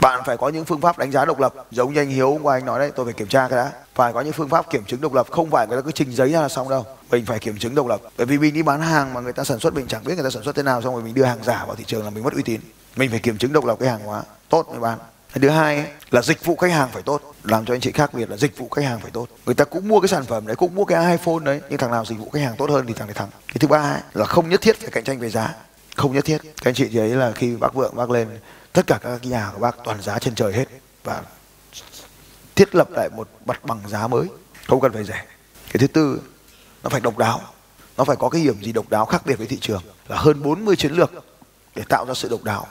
Bạn 0.00 0.22
phải 0.26 0.36
có 0.36 0.48
những 0.48 0.64
phương 0.64 0.80
pháp 0.80 0.98
đánh 0.98 1.12
giá 1.12 1.24
độc 1.24 1.40
lập. 1.40 1.54
Giống 1.70 1.92
như 1.92 2.00
anh 2.00 2.08
hiếu 2.08 2.32
hôm 2.32 2.42
qua 2.42 2.56
anh 2.56 2.64
nói 2.64 2.78
đấy 2.78 2.92
tôi 2.96 3.06
phải 3.06 3.14
kiểm 3.14 3.28
tra 3.28 3.48
cái 3.48 3.56
đã. 3.56 3.72
Phải 3.94 4.12
có 4.12 4.20
những 4.20 4.32
phương 4.32 4.48
pháp 4.48 4.70
kiểm 4.70 4.84
chứng 4.84 5.00
độc 5.00 5.14
lập 5.14 5.26
không 5.30 5.50
phải 5.50 5.66
người 5.66 5.76
ta 5.76 5.82
cứ 5.82 5.92
trình 5.92 6.12
giấy 6.12 6.32
ra 6.32 6.40
là 6.40 6.48
xong 6.48 6.68
đâu. 6.68 6.86
Mình 7.10 7.26
phải 7.26 7.38
kiểm 7.38 7.58
chứng 7.58 7.74
độc 7.74 7.86
lập. 7.86 8.00
Bởi 8.16 8.26
vì 8.26 8.38
mình 8.38 8.54
đi 8.54 8.62
bán 8.62 8.80
hàng 8.80 9.14
mà 9.14 9.20
người 9.20 9.32
ta 9.32 9.44
sản 9.44 9.58
xuất 9.58 9.74
mình 9.74 9.86
chẳng 9.86 10.04
biết 10.04 10.14
người 10.14 10.24
ta 10.24 10.30
sản 10.30 10.42
xuất 10.42 10.56
thế 10.56 10.62
nào 10.62 10.82
xong 10.82 10.94
rồi 10.94 11.02
mình 11.02 11.14
đưa 11.14 11.24
hàng 11.24 11.44
giả 11.44 11.64
vào 11.66 11.76
thị 11.76 11.84
trường 11.86 12.04
là 12.04 12.10
mình 12.10 12.24
mất 12.24 12.34
uy 12.34 12.42
tín. 12.42 12.60
Mình 12.96 13.10
phải 13.10 13.18
kiểm 13.18 13.38
chứng 13.38 13.52
độc 13.52 13.64
lập 13.64 13.76
cái 13.80 13.88
hàng 13.88 14.04
hóa 14.04 14.22
tốt 14.48 14.68
mới 14.70 14.80
bán. 14.80 14.98
Thứ 15.34 15.48
hai 15.48 15.76
ấy, 15.76 15.86
là 16.10 16.22
dịch 16.22 16.44
vụ 16.44 16.56
khách 16.56 16.72
hàng 16.72 16.88
phải 16.92 17.02
tốt. 17.02 17.22
Làm 17.44 17.64
cho 17.64 17.74
anh 17.74 17.80
chị 17.80 17.92
khác 17.92 18.14
biệt 18.14 18.30
là 18.30 18.36
dịch 18.36 18.58
vụ 18.58 18.68
khách 18.68 18.84
hàng 18.84 19.00
phải 19.00 19.10
tốt. 19.10 19.26
Người 19.46 19.54
ta 19.54 19.64
cũng 19.64 19.88
mua 19.88 20.00
cái 20.00 20.08
sản 20.08 20.24
phẩm 20.24 20.46
đấy 20.46 20.56
cũng 20.56 20.74
mua 20.74 20.84
cái 20.84 21.10
iphone 21.10 21.44
đấy 21.44 21.60
nhưng 21.68 21.78
thằng 21.78 21.90
nào 21.90 22.04
dịch 22.04 22.18
vụ 22.18 22.30
khách 22.32 22.40
hàng 22.40 22.54
tốt 22.58 22.70
hơn 22.70 22.86
thì 22.86 22.94
thằng 22.94 23.06
này 23.06 23.14
thắng. 23.14 23.28
Cái 23.48 23.56
thứ 23.60 23.68
ba 23.68 23.78
ấy, 23.78 24.00
là 24.14 24.24
không 24.24 24.48
nhất 24.48 24.60
thiết 24.60 24.80
phải 24.80 24.90
cạnh 24.90 25.04
tranh 25.04 25.18
về 25.18 25.30
giá 25.30 25.54
không 25.98 26.12
nhất 26.12 26.24
thiết. 26.24 26.38
Các 26.42 26.70
anh 26.70 26.74
chị 26.74 26.88
thấy 26.88 27.08
là 27.08 27.32
khi 27.32 27.56
bác 27.56 27.74
vượng, 27.74 27.96
bác 27.96 28.10
lên, 28.10 28.28
tất 28.72 28.86
cả 28.86 28.98
các 29.02 29.24
nhà 29.24 29.50
của 29.54 29.58
bác 29.58 29.76
toàn 29.84 30.02
giá 30.02 30.18
trên 30.18 30.34
trời 30.34 30.52
hết 30.52 30.64
và 31.04 31.22
thiết 32.54 32.74
lập 32.74 32.88
lại 32.90 33.08
một 33.16 33.28
mặt 33.46 33.64
bằng 33.64 33.80
giá 33.88 34.06
mới. 34.06 34.26
Không 34.66 34.80
cần 34.80 34.92
phải 34.92 35.04
rẻ. 35.04 35.24
Cái 35.72 35.78
thứ 35.78 35.86
tư, 35.86 36.20
nó 36.82 36.90
phải 36.90 37.00
độc 37.00 37.18
đáo. 37.18 37.40
Nó 37.96 38.04
phải 38.04 38.16
có 38.16 38.28
cái 38.28 38.42
điểm 38.42 38.62
gì 38.62 38.72
độc 38.72 38.88
đáo 38.90 39.04
khác 39.04 39.26
biệt 39.26 39.34
với 39.34 39.46
thị 39.46 39.58
trường 39.60 39.82
là 40.08 40.16
hơn 40.16 40.42
40 40.42 40.76
chiến 40.76 40.92
lược 40.92 41.10
để 41.74 41.82
tạo 41.88 42.06
ra 42.06 42.14
sự 42.14 42.28
độc 42.28 42.44
đáo. 42.44 42.66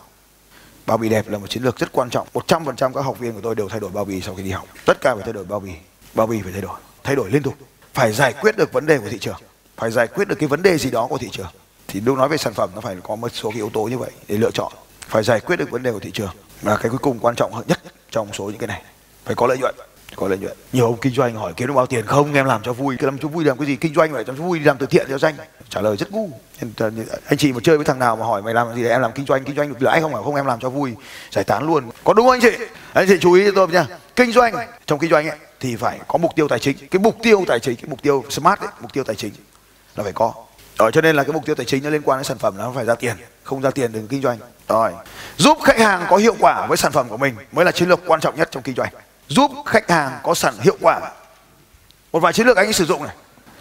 Bao 0.86 0.98
bì 0.98 1.10
đẹp 1.10 1.28
là 1.28 1.38
một 1.38 1.48
chiến 1.50 1.64
lược 1.64 1.78
rất 1.78 1.92
quan 1.92 2.10
trọng. 2.10 2.28
100% 2.34 2.94
các 2.94 3.02
học 3.02 3.20
viên 3.20 3.34
của 3.34 3.42
tôi 3.44 3.56
đều 3.56 3.70
thay 3.70 3.80
đổi 3.80 3.92
bao 3.92 4.06
bì 4.06 4.22
sau 4.22 4.36
khi 4.36 4.44
đi 4.44 4.52
học. 4.52 4.68
Tất 4.86 5.02
cả 5.02 5.16
phải 5.16 5.24
thay 5.24 5.34
đổi 5.34 5.44
bao 5.44 5.60
bì. 5.60 5.72
Bao 6.14 6.28
bì 6.28 6.42
phải 6.42 6.52
thay 6.52 6.62
đổi. 6.62 6.80
Thay 7.04 7.16
đổi 7.16 7.30
liên 7.30 7.44
tục. 7.44 7.56
Phải 7.94 8.14
giải 8.14 8.34
quyết 8.34 8.58
được 8.58 8.74
vấn 8.74 8.86
đề 8.86 8.98
của 8.98 9.10
thị 9.10 9.18
trường. 9.20 9.38
Phải 9.78 9.92
giải 9.92 10.08
quyết 10.08 10.28
được 10.28 10.36
cái 10.40 10.50
vấn 10.50 10.62
đề 10.62 10.78
gì 10.78 10.92
đó 10.92 11.08
của 11.08 11.18
thị 11.18 11.30
trường 11.32 11.48
thì 11.88 12.02
lúc 12.02 12.18
nói 12.18 12.30
về 12.30 12.38
sản 12.38 12.54
phẩm 12.54 12.70
nó 12.76 12.82
phải 12.82 12.96
có 13.04 13.16
một 13.16 13.30
số 13.34 13.50
cái 13.50 13.56
yếu 13.56 13.70
tố 13.70 13.84
như 13.84 13.98
vậy 13.98 14.12
để 14.28 14.38
lựa 14.38 14.52
chọn 14.52 14.72
phải 15.08 15.24
giải 15.24 15.40
quyết 15.40 15.56
được 15.56 15.72
vấn 15.72 15.84
đề 15.84 15.92
của 15.92 16.00
thị 16.00 16.12
trường. 16.14 16.32
Và 16.62 16.78
cái 16.78 16.90
cuối 16.90 17.00
cùng 17.00 17.20
quan 17.20 17.36
trọng 17.36 17.52
nhất 17.68 17.80
trong 18.12 18.34
số 18.34 18.46
những 18.46 18.58
cái 18.58 18.68
này 18.68 18.82
phải 19.26 19.36
có 19.36 19.48
lợi 19.48 19.58
nhuận 19.58 19.76
có 20.16 20.28
lợi 20.28 20.38
nhuận. 20.38 20.58
Nhiều 20.74 20.86
ông 20.86 20.98
kinh 21.02 21.14
doanh 21.14 21.36
hỏi 21.36 21.54
kiếm 21.56 21.68
được 21.68 21.74
bao 21.74 21.86
tiền 21.86 22.06
không 22.06 22.34
em 22.34 22.46
làm 22.46 22.62
cho 22.64 22.74
vui. 22.74 22.96
Cái 23.00 23.06
làm 23.06 23.18
cho 23.18 23.28
vui 23.28 23.44
làm 23.44 23.58
cái 23.58 23.68
gì? 23.68 23.76
Kinh 23.76 23.94
doanh 23.94 24.12
vậy 24.12 24.24
cho 24.28 24.34
vui 24.34 24.60
đi 24.60 24.66
làm 24.66 24.78
từ 24.78 24.86
thiện 24.86 25.06
theo 25.08 25.18
danh. 25.18 25.36
Trả 25.70 25.82
lời 25.82 25.98
rất 25.98 26.12
ngu. 26.12 26.30
Anh 27.26 27.38
chị 27.38 27.54
mà 27.54 27.60
chơi 27.64 27.78
với 27.78 27.86
thằng 27.86 28.00
nào 28.00 28.16
mà 28.16 28.26
hỏi 28.26 28.42
mày 28.42 28.54
làm 28.54 28.76
gì 28.76 28.84
để 28.84 28.90
em 28.90 29.02
làm 29.02 29.12
kinh 29.12 29.26
doanh 29.26 29.44
kinh 29.44 29.56
doanh 29.56 29.70
được 29.70 29.82
lãi 29.82 30.02
không? 30.02 30.16
À 30.16 30.22
không 30.24 30.36
em 30.36 30.46
làm 30.46 30.60
cho 30.60 30.70
vui. 30.70 30.94
Giải 31.32 31.44
tán 31.44 31.68
luôn. 31.68 31.90
Có 32.04 32.14
đúng 32.14 32.26
không 32.26 32.34
anh 32.34 32.42
chị? 32.42 32.66
Anh 32.94 33.08
chị 33.08 33.18
chú 33.22 33.34
ý 33.34 33.46
cho 33.46 33.52
tôi 33.56 33.68
nha. 33.68 33.86
Kinh 34.16 34.32
doanh 34.32 34.54
trong 34.86 35.00
kinh 35.00 35.10
doanh 35.10 35.28
ấy, 35.28 35.38
thì 35.60 35.76
phải 35.76 36.00
có 36.08 36.18
mục 36.18 36.32
tiêu 36.36 36.48
tài 36.48 36.60
chính. 36.60 36.78
Cái 36.92 37.00
mục 37.00 37.18
tiêu 37.24 37.44
tài 37.48 37.60
chính 37.60 37.76
cái 37.76 37.90
mục 37.90 38.02
tiêu 38.02 38.24
smart 38.30 38.60
ấy, 38.60 38.70
mục 38.82 38.94
tiêu 38.94 39.04
tài 39.04 39.16
chính 39.16 39.34
là 39.96 40.04
phải 40.04 40.14
có 40.14 40.34
rồi 40.78 40.92
cho 40.92 41.02
nên 41.02 41.16
là 41.16 41.24
cái 41.24 41.34
mục 41.34 41.46
tiêu 41.46 41.56
tài 41.56 41.66
chính 41.66 41.84
nó 41.84 41.90
liên 41.90 42.02
quan 42.02 42.20
đến 42.20 42.24
sản 42.24 42.38
phẩm 42.38 42.58
nó 42.58 42.72
phải 42.76 42.86
ra 42.86 42.96
tiền, 42.96 43.16
không 43.44 43.62
ra 43.62 43.72
tiền 43.72 43.92
đừng 43.92 44.08
kinh 44.08 44.22
doanh. 44.22 44.38
Rồi. 44.68 44.92
Giúp 45.38 45.58
khách 45.64 45.80
hàng 45.80 46.06
có 46.10 46.18
hiệu 46.18 46.36
quả 46.40 46.66
với 46.68 46.78
sản 46.78 46.92
phẩm 46.92 47.10
của 47.10 47.18
mình 47.18 47.36
mới 47.52 47.66
là 47.66 47.72
chiến 47.72 47.90
lược 47.90 48.00
quan 48.06 48.20
trọng 48.20 48.36
nhất 48.36 48.50
trong 48.52 48.64
kinh 48.64 48.76
doanh. 48.76 48.90
Giúp 49.28 49.52
khách 49.66 49.90
hàng 49.90 50.20
có 50.24 50.34
sản 50.34 50.54
hiệu 50.62 50.78
quả. 50.82 51.00
Một 52.12 52.20
vài 52.20 52.34
chiến 52.34 52.48
lược 52.48 52.58
anh 52.58 52.68
ấy 52.68 52.74
sử 52.74 52.86
dụng 52.86 53.04
này. 53.04 53.16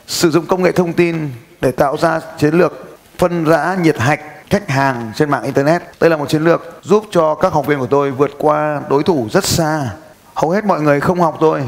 Sử 0.06 0.30
dụng 0.30 0.46
công 0.46 0.62
nghệ 0.62 0.72
thông 0.72 0.92
tin 0.92 1.30
để 1.60 1.70
tạo 1.70 1.96
ra 1.96 2.20
chiến 2.38 2.54
lược 2.54 2.98
phân 3.18 3.44
rã 3.44 3.76
nhiệt 3.80 3.98
hạch 3.98 4.20
khách 4.50 4.68
hàng 4.68 5.12
trên 5.16 5.30
mạng 5.30 5.42
internet. 5.42 5.82
Đây 6.00 6.10
là 6.10 6.16
một 6.16 6.28
chiến 6.28 6.44
lược 6.44 6.80
giúp 6.82 7.04
cho 7.10 7.34
các 7.34 7.52
học 7.52 7.66
viên 7.66 7.78
của 7.78 7.86
tôi 7.86 8.10
vượt 8.10 8.30
qua 8.38 8.80
đối 8.88 9.02
thủ 9.02 9.28
rất 9.32 9.44
xa. 9.44 9.90
Hầu 10.34 10.50
hết 10.50 10.64
mọi 10.64 10.80
người 10.80 11.00
không 11.00 11.20
học 11.20 11.36
tôi. 11.40 11.62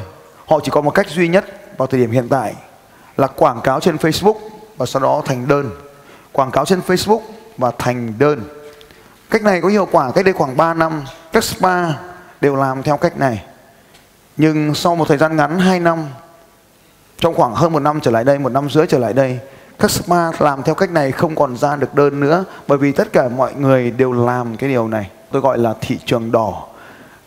Họ 0.47 0.61
chỉ 0.65 0.71
có 0.71 0.81
một 0.81 0.91
cách 0.91 1.07
duy 1.11 1.29
nhất 1.29 1.45
vào 1.79 1.87
thời 1.87 2.01
điểm 2.01 2.11
hiện 2.11 2.29
tại 2.29 2.55
là 3.17 3.27
quảng 3.27 3.61
cáo 3.61 3.81
trên 3.81 3.97
facebook 3.97 4.35
và 4.79 4.87
sau 4.87 5.03
đó 5.03 5.23
thành 5.25 5.49
đơn. 5.49 5.71
Quảng 6.33 6.51
cáo 6.51 6.65
trên 6.65 6.81
facebook 6.87 7.21
và 7.57 7.73
thành 7.79 8.13
đơn. 8.19 8.43
Cách 9.31 9.43
này 9.43 9.61
có 9.61 9.69
hiệu 9.69 9.89
quả 9.91 10.13
cách 10.13 10.25
đây 10.25 10.35
khoảng 10.35 10.57
3 10.57 10.75
năm. 10.75 11.05
Các 11.33 11.45
spa 11.45 11.93
đều 12.41 12.57
làm 12.57 12.83
theo 12.83 12.97
cách 12.97 13.19
này. 13.19 13.45
Nhưng 14.37 14.75
sau 14.75 14.97
một 14.97 15.09
thời 15.09 15.19
gian 15.19 15.37
ngắn 15.37 15.59
2 15.59 15.81
năm, 15.81 16.07
trong 17.19 17.35
khoảng 17.35 17.55
hơn 17.55 17.73
một 17.73 17.81
năm 17.81 18.01
trở 18.01 18.11
lại 18.11 18.25
đây, 18.25 18.39
một 18.39 18.53
năm 18.53 18.71
rưỡi 18.71 18.87
trở 18.87 18.99
lại 18.99 19.13
đây, 19.13 19.39
các 19.79 19.91
spa 19.91 20.31
làm 20.39 20.63
theo 20.63 20.75
cách 20.75 20.91
này 20.91 21.13
không 21.13 21.35
còn 21.35 21.57
ra 21.57 21.77
được 21.77 21.95
đơn 21.95 22.21
nữa, 22.21 22.45
bởi 22.69 22.79
vì 22.79 22.93
tất 22.93 23.13
cả 23.13 23.29
mọi 23.29 23.55
người 23.55 23.91
đều 23.91 24.13
làm 24.13 24.57
cái 24.57 24.71
điều 24.71 24.89
này. 24.89 25.11
Tôi 25.33 25.43
gọi 25.43 25.59
là 25.59 25.75
thị 25.81 25.99
trường 26.07 26.33
đỏ. 26.33 26.67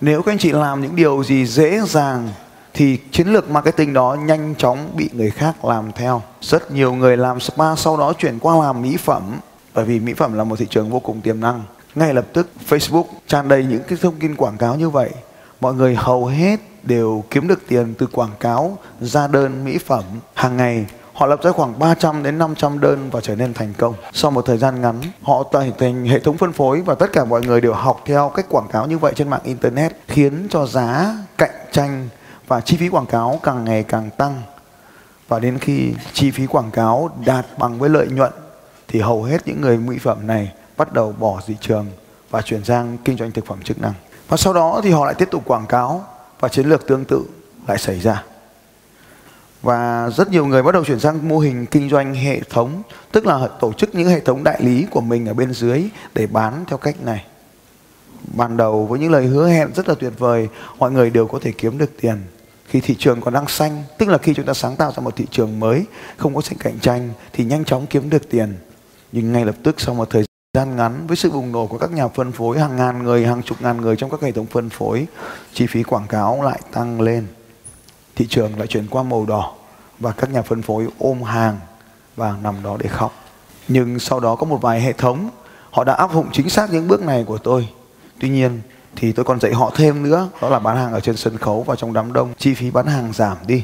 Nếu 0.02 0.22
các 0.22 0.32
anh 0.32 0.38
chị 0.38 0.52
làm 0.52 0.82
những 0.82 0.96
điều 0.96 1.24
gì 1.24 1.46
dễ 1.46 1.82
dàng 1.86 2.30
thì 2.74 2.98
chiến 3.12 3.28
lược 3.28 3.50
marketing 3.50 3.94
đó 3.94 4.18
nhanh 4.26 4.56
chóng 4.58 4.92
bị 4.96 5.10
người 5.14 5.30
khác 5.30 5.66
làm 5.66 5.92
theo. 5.92 6.22
Rất 6.42 6.72
nhiều 6.72 6.94
người 6.94 7.18
làm 7.18 7.40
spa 7.40 7.76
sau 7.76 7.98
đó 7.98 8.14
chuyển 8.14 8.40
qua 8.40 8.66
làm 8.66 8.82
mỹ 8.82 8.98
phẩm. 8.98 9.40
Bởi 9.74 9.86
vì 9.86 10.00
mỹ 10.00 10.14
phẩm 10.14 10.34
là 10.34 10.44
một 10.44 10.56
thị 10.60 10.68
trường 10.70 10.90
vô 10.90 11.00
cùng 11.00 11.22
tiềm 11.22 11.40
năng. 11.40 11.64
Ngay 11.96 12.14
lập 12.14 12.26
tức 12.34 12.48
facebook 12.70 13.06
tràn 13.28 13.48
đầy 13.48 13.66
những 13.66 13.84
cái 13.88 13.98
thông 14.02 14.20
tin 14.20 14.36
quảng 14.36 14.58
cáo 14.58 14.76
như 14.76 14.90
vậy. 14.90 15.10
Mọi 15.62 15.74
người 15.74 15.96
hầu 15.96 16.26
hết 16.26 16.60
đều 16.84 17.24
kiếm 17.30 17.48
được 17.48 17.62
tiền 17.68 17.94
từ 17.98 18.08
quảng 18.08 18.34
cáo 18.40 18.78
ra 19.02 19.28
đơn 19.28 19.66
mỹ 19.66 19.78
phẩm. 19.78 20.04
Hàng 20.34 20.58
ngày 20.58 20.86
họ 21.14 21.26
lập 21.26 21.44
ra 21.44 21.52
khoảng 21.52 21.80
300 21.80 22.24
đến 22.24 22.38
500 22.38 22.80
đơn 22.80 23.10
và 23.12 23.22
trở 23.22 23.36
nên 23.36 23.54
thành 23.54 23.74
công. 23.78 23.94
Sau 24.14 24.32
một 24.32 24.46
thời 24.46 24.58
gian 24.58 24.82
ngắn, 24.82 25.02
họ 25.22 25.44
tạo 25.44 25.64
thành 25.80 26.06
hệ 26.06 26.20
thống 26.20 26.38
phân 26.38 26.54
phối 26.54 26.82
và 26.82 26.96
tất 26.96 27.12
cả 27.14 27.26
mọi 27.26 27.42
người 27.42 27.62
đều 27.62 27.74
học 27.74 28.02
theo 28.06 28.32
cách 28.36 28.46
quảng 28.50 28.68
cáo 28.72 28.88
như 28.88 28.98
vậy 28.98 29.14
trên 29.16 29.30
mạng 29.30 29.42
internet 29.44 29.92
khiến 30.08 30.48
cho 30.50 30.66
giá 30.66 31.18
cạnh 31.38 31.52
tranh 31.72 32.10
và 32.52 32.62
chi 32.62 32.78
phí 32.78 32.90
quảng 32.90 33.06
cáo 33.06 33.40
càng 33.44 33.66
ngày 33.66 33.84
càng 33.84 34.10
tăng. 34.18 34.42
Và 35.28 35.40
đến 35.40 35.58
khi 35.60 35.94
chi 36.14 36.32
phí 36.32 36.46
quảng 36.46 36.72
cáo 36.72 37.10
đạt 37.26 37.46
bằng 37.58 37.80
với 37.80 37.90
lợi 37.90 38.08
nhuận 38.08 38.32
thì 38.88 39.00
hầu 39.00 39.24
hết 39.24 39.48
những 39.48 39.62
người 39.62 39.78
mỹ 39.78 39.98
phẩm 40.02 40.28
này 40.28 40.52
bắt 40.78 40.94
đầu 40.94 41.16
bỏ 41.20 41.42
thị 41.46 41.56
trường 41.62 41.86
và 42.30 42.42
chuyển 42.42 42.64
sang 42.64 42.98
kinh 43.06 43.18
doanh 43.18 43.32
thực 43.32 43.46
phẩm 43.46 43.62
chức 43.62 43.82
năng. 43.82 43.94
Và 44.28 44.38
sau 44.38 44.54
đó 44.54 44.82
thì 44.84 44.92
họ 44.92 45.06
lại 45.06 45.14
tiếp 45.14 45.28
tục 45.32 45.44
quảng 45.46 45.66
cáo 45.66 46.06
và 46.40 46.50
chiến 46.50 46.66
lược 46.66 46.88
tương 46.88 47.06
tự 47.06 47.24
lại 47.68 47.78
xảy 47.78 48.00
ra. 48.00 48.24
Và 49.62 50.10
rất 50.10 50.32
nhiều 50.32 50.46
người 50.46 50.64
bắt 50.64 50.72
đầu 50.72 50.86
chuyển 50.86 51.00
sang 51.00 51.30
mô 51.30 51.40
hình 51.40 51.66
kinh 51.66 51.90
doanh 51.90 52.14
hệ 52.14 52.40
thống, 52.50 52.82
tức 53.12 53.26
là 53.26 53.48
tổ 53.60 53.74
chức 53.74 53.96
những 53.96 54.10
hệ 54.10 54.20
thống 54.20 54.44
đại 54.44 54.62
lý 54.64 54.86
của 54.92 55.02
mình 55.02 55.26
ở 55.26 55.34
bên 55.34 55.54
dưới 55.54 55.84
để 56.14 56.28
bán 56.28 56.66
theo 56.68 56.78
cách 56.78 57.02
này. 57.02 57.26
Ban 58.36 58.58
đầu 58.58 58.86
với 58.86 59.00
những 59.00 59.12
lời 59.12 59.26
hứa 59.26 59.50
hẹn 59.50 59.74
rất 59.76 59.90
là 59.90 59.96
tuyệt 60.00 60.14
vời, 60.18 60.48
mọi 60.80 60.92
người 60.92 61.10
đều 61.10 61.28
có 61.28 61.40
thể 61.42 61.52
kiếm 61.52 61.78
được 61.78 61.92
tiền 62.02 62.18
khi 62.72 62.82
thị 62.82 62.96
trường 63.00 63.22
còn 63.22 63.34
đang 63.34 63.48
xanh, 63.48 63.84
tức 63.98 64.10
là 64.10 64.18
khi 64.18 64.34
chúng 64.34 64.46
ta 64.46 64.54
sáng 64.54 64.76
tạo 64.76 64.92
ra 64.92 65.04
một 65.04 65.16
thị 65.16 65.26
trường 65.32 65.60
mới, 65.60 65.86
không 66.18 66.36
có 66.36 66.42
sự 66.42 66.56
cạnh 66.60 66.80
tranh, 66.80 67.10
thì 67.34 67.44
nhanh 67.44 67.66
chóng 67.66 67.86
kiếm 67.88 68.10
được 68.10 68.30
tiền. 68.30 68.58
Nhưng 69.12 69.34
ngay 69.34 69.46
lập 69.46 69.56
tức 69.64 69.82
sau 69.82 69.96
một 69.96 70.10
thời 70.10 70.24
gian 70.54 70.76
ngắn, 70.76 71.08
với 71.08 71.18
sự 71.18 71.32
bùng 71.32 71.52
nổ 71.52 71.68
của 71.68 71.78
các 71.78 71.92
nhà 71.92 72.08
phân 72.08 72.32
phối, 72.32 72.60
hàng 72.60 72.76
ngàn 72.76 73.04
người, 73.04 73.26
hàng 73.26 73.44
chục 73.44 73.62
ngàn 73.62 73.82
người 73.82 73.96
trong 73.96 74.10
các 74.10 74.22
hệ 74.22 74.32
thống 74.32 74.46
phân 74.46 74.70
phối, 74.70 75.08
chi 75.54 75.68
phí 75.68 75.84
quảng 75.84 76.08
cáo 76.08 76.44
lại 76.44 76.60
tăng 76.72 77.02
lên. 77.02 77.28
Thị 78.16 78.28
trường 78.30 78.58
lại 78.58 78.68
chuyển 78.68 78.88
qua 78.88 79.04
màu 79.04 79.26
đỏ 79.26 79.54
và 80.00 80.12
các 80.12 80.34
nhà 80.34 80.42
phân 80.42 80.62
phối 80.62 80.88
ôm 80.98 81.24
hàng 81.24 81.58
và 82.16 82.36
nằm 82.44 82.56
đó 82.64 82.78
để 82.80 82.88
khóc. 82.88 83.14
Nhưng 83.68 84.00
sau 84.00 84.20
đó 84.20 84.36
có 84.36 84.46
một 84.46 84.62
vài 84.62 84.82
hệ 84.82 84.94
thống, 84.94 85.30
họ 85.72 85.84
đã 85.84 85.94
áp 85.94 86.14
dụng 86.14 86.28
chính 86.32 86.50
xác 86.50 86.74
những 86.74 86.88
bước 86.88 87.02
này 87.02 87.24
của 87.24 87.38
tôi. 87.38 87.68
Tuy 88.20 88.30
nhiên 88.30 88.62
thì 88.96 89.12
tôi 89.12 89.26
còn 89.26 89.40
dạy 89.40 89.54
họ 89.54 89.72
thêm 89.76 90.04
nữa, 90.04 90.30
đó 90.42 90.50
là 90.50 90.60
bán 90.60 90.78
hàng 90.78 90.94
ở 90.94 91.00
trên 91.00 91.18
sân 91.18 91.38
khấu 91.38 91.64
và 91.64 91.76
trong 91.76 91.94
đám 91.94 92.14
đông, 92.14 92.34
chi 92.38 92.54
phí 92.54 92.72
bán 92.72 92.86
hàng 92.88 93.14
giảm 93.14 93.38
đi, 93.48 93.64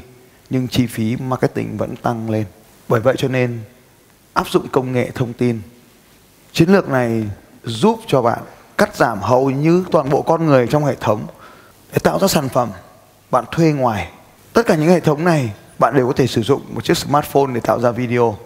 nhưng 0.50 0.68
chi 0.68 0.88
phí 0.88 1.16
marketing 1.16 1.78
vẫn 1.78 1.96
tăng 1.96 2.30
lên. 2.30 2.46
Bởi 2.88 3.02
vậy 3.02 3.16
cho 3.18 3.28
nên, 3.28 3.60
áp 4.34 4.48
dụng 4.50 4.68
công 4.72 4.92
nghệ 4.92 5.12
thông 5.16 5.34
tin, 5.34 5.62
chiến 6.52 6.70
lược 6.70 6.90
này 6.90 7.24
giúp 7.64 8.00
cho 8.08 8.22
bạn 8.22 8.40
cắt 8.78 8.96
giảm 8.96 9.22
hầu 9.22 9.50
như 9.50 9.84
toàn 9.92 10.10
bộ 10.10 10.22
con 10.22 10.46
người 10.46 10.68
trong 10.68 10.86
hệ 10.86 10.96
thống 10.96 11.22
để 11.92 12.00
tạo 12.04 12.20
ra 12.20 12.28
sản 12.28 12.50
phẩm 12.50 12.70
bạn 13.32 13.46
thuê 13.52 13.72
ngoài. 13.72 14.12
Tất 14.54 14.66
cả 14.66 14.76
những 14.76 14.90
hệ 14.90 15.00
thống 15.00 15.26
này 15.26 15.52
bạn 15.80 15.96
đều 15.96 16.08
có 16.08 16.14
thể 16.14 16.28
sử 16.28 16.42
dụng 16.42 16.62
một 16.74 16.84
chiếc 16.84 16.98
smartphone 16.98 17.54
để 17.54 17.60
tạo 17.60 17.80
ra 17.80 17.92
video. 17.92 18.38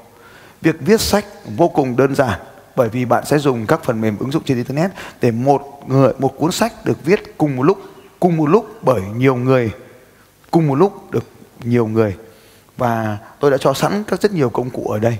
Việc 0.61 0.75
viết 0.79 1.01
sách 1.01 1.25
vô 1.57 1.67
cùng 1.67 1.95
đơn 1.95 2.15
giản 2.15 2.39
bởi 2.75 2.89
vì 2.89 3.05
bạn 3.05 3.25
sẽ 3.25 3.37
dùng 3.37 3.65
các 3.67 3.83
phần 3.83 4.01
mềm 4.01 4.17
ứng 4.17 4.31
dụng 4.31 4.43
trên 4.43 4.57
internet 4.57 4.91
để 5.21 5.31
một 5.31 5.61
người, 5.87 6.13
một 6.19 6.33
cuốn 6.37 6.51
sách 6.51 6.85
được 6.85 7.05
viết 7.05 7.37
cùng 7.37 7.55
một 7.55 7.63
lúc, 7.63 7.77
cùng 8.19 8.37
một 8.37 8.49
lúc 8.49 8.65
bởi 8.81 9.01
nhiều 9.15 9.35
người, 9.35 9.71
cùng 10.51 10.67
một 10.67 10.75
lúc 10.75 11.11
được 11.11 11.23
nhiều 11.63 11.87
người. 11.87 12.15
Và 12.77 13.17
tôi 13.39 13.51
đã 13.51 13.57
cho 13.57 13.73
sẵn 13.73 14.03
các 14.03 14.21
rất 14.21 14.31
nhiều 14.31 14.49
công 14.49 14.69
cụ 14.69 14.87
ở 14.87 14.99
đây. 14.99 15.17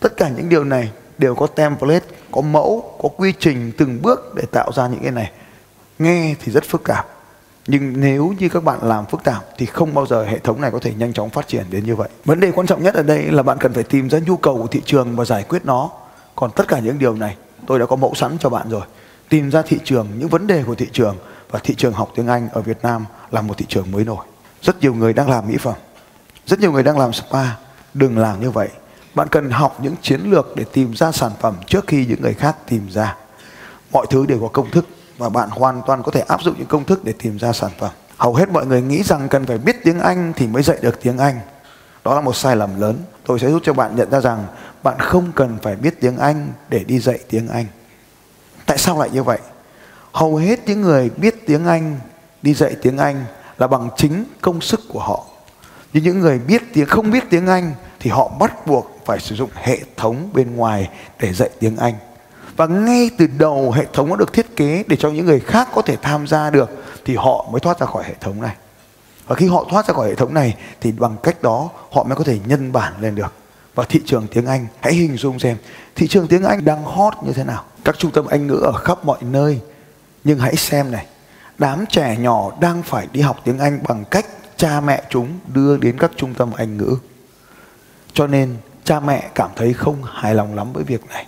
Tất 0.00 0.16
cả 0.16 0.28
những 0.28 0.48
điều 0.48 0.64
này 0.64 0.90
đều 1.18 1.34
có 1.34 1.46
template, 1.46 2.06
có 2.32 2.40
mẫu, 2.40 2.98
có 3.02 3.08
quy 3.08 3.32
trình 3.38 3.72
từng 3.78 4.02
bước 4.02 4.34
để 4.34 4.42
tạo 4.52 4.72
ra 4.72 4.88
những 4.88 5.02
cái 5.02 5.12
này. 5.12 5.30
Nghe 5.98 6.34
thì 6.44 6.52
rất 6.52 6.64
phức 6.64 6.84
tạp, 6.84 7.06
nhưng 7.66 8.00
nếu 8.00 8.34
như 8.38 8.48
các 8.48 8.64
bạn 8.64 8.78
làm 8.82 9.06
phức 9.06 9.24
tạp 9.24 9.44
thì 9.58 9.66
không 9.66 9.94
bao 9.94 10.06
giờ 10.06 10.24
hệ 10.24 10.38
thống 10.38 10.60
này 10.60 10.70
có 10.70 10.78
thể 10.82 10.94
nhanh 10.94 11.12
chóng 11.12 11.30
phát 11.30 11.48
triển 11.48 11.64
đến 11.70 11.84
như 11.84 11.96
vậy. 11.96 12.08
Vấn 12.24 12.40
đề 12.40 12.52
quan 12.52 12.66
trọng 12.66 12.82
nhất 12.82 12.94
ở 12.94 13.02
đây 13.02 13.22
là 13.22 13.42
bạn 13.42 13.58
cần 13.60 13.72
phải 13.72 13.82
tìm 13.82 14.10
ra 14.10 14.18
nhu 14.26 14.36
cầu 14.36 14.58
của 14.62 14.66
thị 14.66 14.82
trường 14.84 15.16
và 15.16 15.24
giải 15.24 15.42
quyết 15.48 15.64
nó 15.64 15.90
còn 16.36 16.50
tất 16.50 16.68
cả 16.68 16.78
những 16.78 16.98
điều 16.98 17.14
này, 17.14 17.36
tôi 17.66 17.78
đã 17.78 17.86
có 17.86 17.96
mẫu 17.96 18.14
sẵn 18.14 18.36
cho 18.38 18.48
bạn 18.48 18.68
rồi. 18.68 18.82
Tìm 19.28 19.50
ra 19.50 19.62
thị 19.62 19.78
trường, 19.84 20.08
những 20.18 20.28
vấn 20.28 20.46
đề 20.46 20.62
của 20.62 20.74
thị 20.74 20.88
trường, 20.92 21.16
và 21.50 21.58
thị 21.62 21.74
trường 21.74 21.92
học 21.92 22.12
tiếng 22.14 22.26
Anh 22.26 22.48
ở 22.52 22.60
Việt 22.60 22.78
Nam 22.82 23.04
là 23.30 23.42
một 23.42 23.54
thị 23.56 23.66
trường 23.68 23.90
mới 23.90 24.04
nổi. 24.04 24.26
Rất 24.62 24.80
nhiều 24.80 24.94
người 24.94 25.12
đang 25.12 25.30
làm 25.30 25.48
mỹ 25.48 25.56
phẩm, 25.56 25.74
rất 26.46 26.60
nhiều 26.60 26.72
người 26.72 26.82
đang 26.82 26.98
làm 26.98 27.12
spa. 27.12 27.44
Đừng 27.94 28.18
làm 28.18 28.40
như 28.40 28.50
vậy. 28.50 28.68
Bạn 29.14 29.28
cần 29.28 29.50
học 29.50 29.78
những 29.82 29.94
chiến 30.02 30.20
lược 30.20 30.56
để 30.56 30.64
tìm 30.72 30.96
ra 30.96 31.12
sản 31.12 31.32
phẩm 31.40 31.56
trước 31.66 31.86
khi 31.86 32.06
những 32.06 32.22
người 32.22 32.34
khác 32.34 32.56
tìm 32.68 32.88
ra. 32.90 33.16
Mọi 33.92 34.06
thứ 34.10 34.26
đều 34.26 34.38
có 34.40 34.48
công 34.48 34.70
thức, 34.70 34.86
và 35.18 35.28
bạn 35.28 35.48
hoàn 35.50 35.82
toàn 35.86 36.02
có 36.02 36.12
thể 36.12 36.20
áp 36.20 36.42
dụng 36.42 36.54
những 36.58 36.66
công 36.66 36.84
thức 36.84 37.04
để 37.04 37.12
tìm 37.18 37.38
ra 37.38 37.52
sản 37.52 37.70
phẩm. 37.78 37.90
Hầu 38.16 38.34
hết 38.34 38.48
mọi 38.48 38.66
người 38.66 38.82
nghĩ 38.82 39.02
rằng 39.02 39.28
cần 39.28 39.46
phải 39.46 39.58
biết 39.58 39.76
tiếng 39.84 40.00
Anh 40.00 40.32
thì 40.36 40.46
mới 40.46 40.62
dạy 40.62 40.78
được 40.82 41.02
tiếng 41.02 41.18
Anh. 41.18 41.40
Đó 42.04 42.14
là 42.14 42.20
một 42.20 42.36
sai 42.36 42.56
lầm 42.56 42.80
lớn 42.80 42.96
tôi 43.26 43.38
sẽ 43.38 43.50
giúp 43.50 43.62
cho 43.64 43.72
bạn 43.72 43.96
nhận 43.96 44.10
ra 44.10 44.20
rằng 44.20 44.46
bạn 44.82 44.98
không 44.98 45.32
cần 45.34 45.58
phải 45.62 45.76
biết 45.76 46.00
tiếng 46.00 46.18
Anh 46.18 46.52
để 46.68 46.84
đi 46.84 46.98
dạy 46.98 47.18
tiếng 47.30 47.48
Anh. 47.48 47.66
Tại 48.66 48.78
sao 48.78 48.98
lại 48.98 49.10
như 49.12 49.22
vậy? 49.22 49.38
Hầu 50.12 50.36
hết 50.36 50.60
những 50.66 50.80
người 50.80 51.10
biết 51.16 51.46
tiếng 51.46 51.66
Anh, 51.66 51.98
đi 52.42 52.54
dạy 52.54 52.76
tiếng 52.82 52.98
Anh 52.98 53.24
là 53.58 53.66
bằng 53.66 53.88
chính 53.96 54.24
công 54.40 54.60
sức 54.60 54.80
của 54.88 55.00
họ. 55.00 55.24
Nhưng 55.92 56.04
những 56.04 56.20
người 56.20 56.38
biết 56.38 56.62
tiếng, 56.74 56.86
không 56.86 57.10
biết 57.10 57.24
tiếng 57.30 57.46
Anh 57.46 57.72
thì 58.00 58.10
họ 58.10 58.28
bắt 58.28 58.66
buộc 58.66 59.00
phải 59.04 59.18
sử 59.18 59.34
dụng 59.34 59.50
hệ 59.54 59.78
thống 59.96 60.30
bên 60.32 60.56
ngoài 60.56 60.90
để 61.20 61.32
dạy 61.32 61.50
tiếng 61.60 61.76
Anh. 61.76 61.94
Và 62.56 62.66
ngay 62.66 63.10
từ 63.18 63.26
đầu 63.38 63.72
hệ 63.72 63.86
thống 63.92 64.10
đã 64.10 64.16
được 64.16 64.32
thiết 64.32 64.56
kế 64.56 64.84
để 64.86 64.96
cho 64.96 65.10
những 65.10 65.26
người 65.26 65.40
khác 65.40 65.68
có 65.74 65.82
thể 65.82 65.96
tham 66.02 66.26
gia 66.26 66.50
được 66.50 66.70
thì 67.04 67.16
họ 67.16 67.48
mới 67.52 67.60
thoát 67.60 67.80
ra 67.80 67.86
khỏi 67.86 68.04
hệ 68.04 68.14
thống 68.20 68.42
này. 68.42 68.56
Và 69.26 69.34
khi 69.36 69.48
họ 69.48 69.66
thoát 69.70 69.88
ra 69.88 69.94
khỏi 69.94 70.08
hệ 70.08 70.14
thống 70.14 70.34
này 70.34 70.56
thì 70.80 70.92
bằng 70.92 71.16
cách 71.22 71.42
đó 71.42 71.70
họ 71.92 72.04
mới 72.04 72.16
có 72.16 72.24
thể 72.24 72.38
nhân 72.46 72.72
bản 72.72 72.92
lên 73.00 73.14
được 73.14 73.32
và 73.74 73.84
thị 73.88 74.00
trường 74.06 74.26
tiếng 74.26 74.46
Anh. 74.46 74.66
Hãy 74.80 74.94
hình 74.94 75.16
dung 75.16 75.38
xem 75.38 75.56
thị 75.94 76.08
trường 76.08 76.26
tiếng 76.28 76.44
Anh 76.44 76.64
đang 76.64 76.84
hot 76.84 77.14
như 77.24 77.32
thế 77.32 77.44
nào. 77.44 77.64
Các 77.84 77.98
trung 77.98 78.10
tâm 78.10 78.26
Anh 78.26 78.46
ngữ 78.46 78.60
ở 78.62 78.72
khắp 78.72 79.04
mọi 79.04 79.18
nơi. 79.20 79.60
Nhưng 80.24 80.38
hãy 80.38 80.56
xem 80.56 80.90
này, 80.90 81.06
đám 81.58 81.84
trẻ 81.90 82.16
nhỏ 82.16 82.50
đang 82.60 82.82
phải 82.82 83.08
đi 83.12 83.20
học 83.20 83.40
tiếng 83.44 83.58
Anh 83.58 83.78
bằng 83.88 84.04
cách 84.04 84.26
cha 84.56 84.80
mẹ 84.80 85.02
chúng 85.10 85.28
đưa 85.54 85.76
đến 85.76 85.98
các 85.98 86.10
trung 86.16 86.34
tâm 86.34 86.52
Anh 86.56 86.76
ngữ. 86.76 86.96
Cho 88.12 88.26
nên 88.26 88.56
cha 88.84 89.00
mẹ 89.00 89.30
cảm 89.34 89.50
thấy 89.56 89.72
không 89.72 89.96
hài 90.04 90.34
lòng 90.34 90.54
lắm 90.54 90.72
với 90.72 90.84
việc 90.84 91.06
này. 91.08 91.26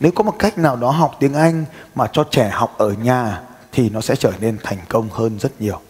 Nếu 0.00 0.12
có 0.12 0.22
một 0.22 0.34
cách 0.38 0.58
nào 0.58 0.76
đó 0.76 0.90
học 0.90 1.16
tiếng 1.20 1.34
Anh 1.34 1.64
mà 1.94 2.06
cho 2.12 2.24
trẻ 2.30 2.50
học 2.52 2.74
ở 2.78 2.92
nhà 2.92 3.40
thì 3.72 3.90
nó 3.90 4.00
sẽ 4.00 4.16
trở 4.16 4.32
nên 4.40 4.58
thành 4.62 4.78
công 4.88 5.08
hơn 5.10 5.38
rất 5.38 5.60
nhiều. 5.60 5.80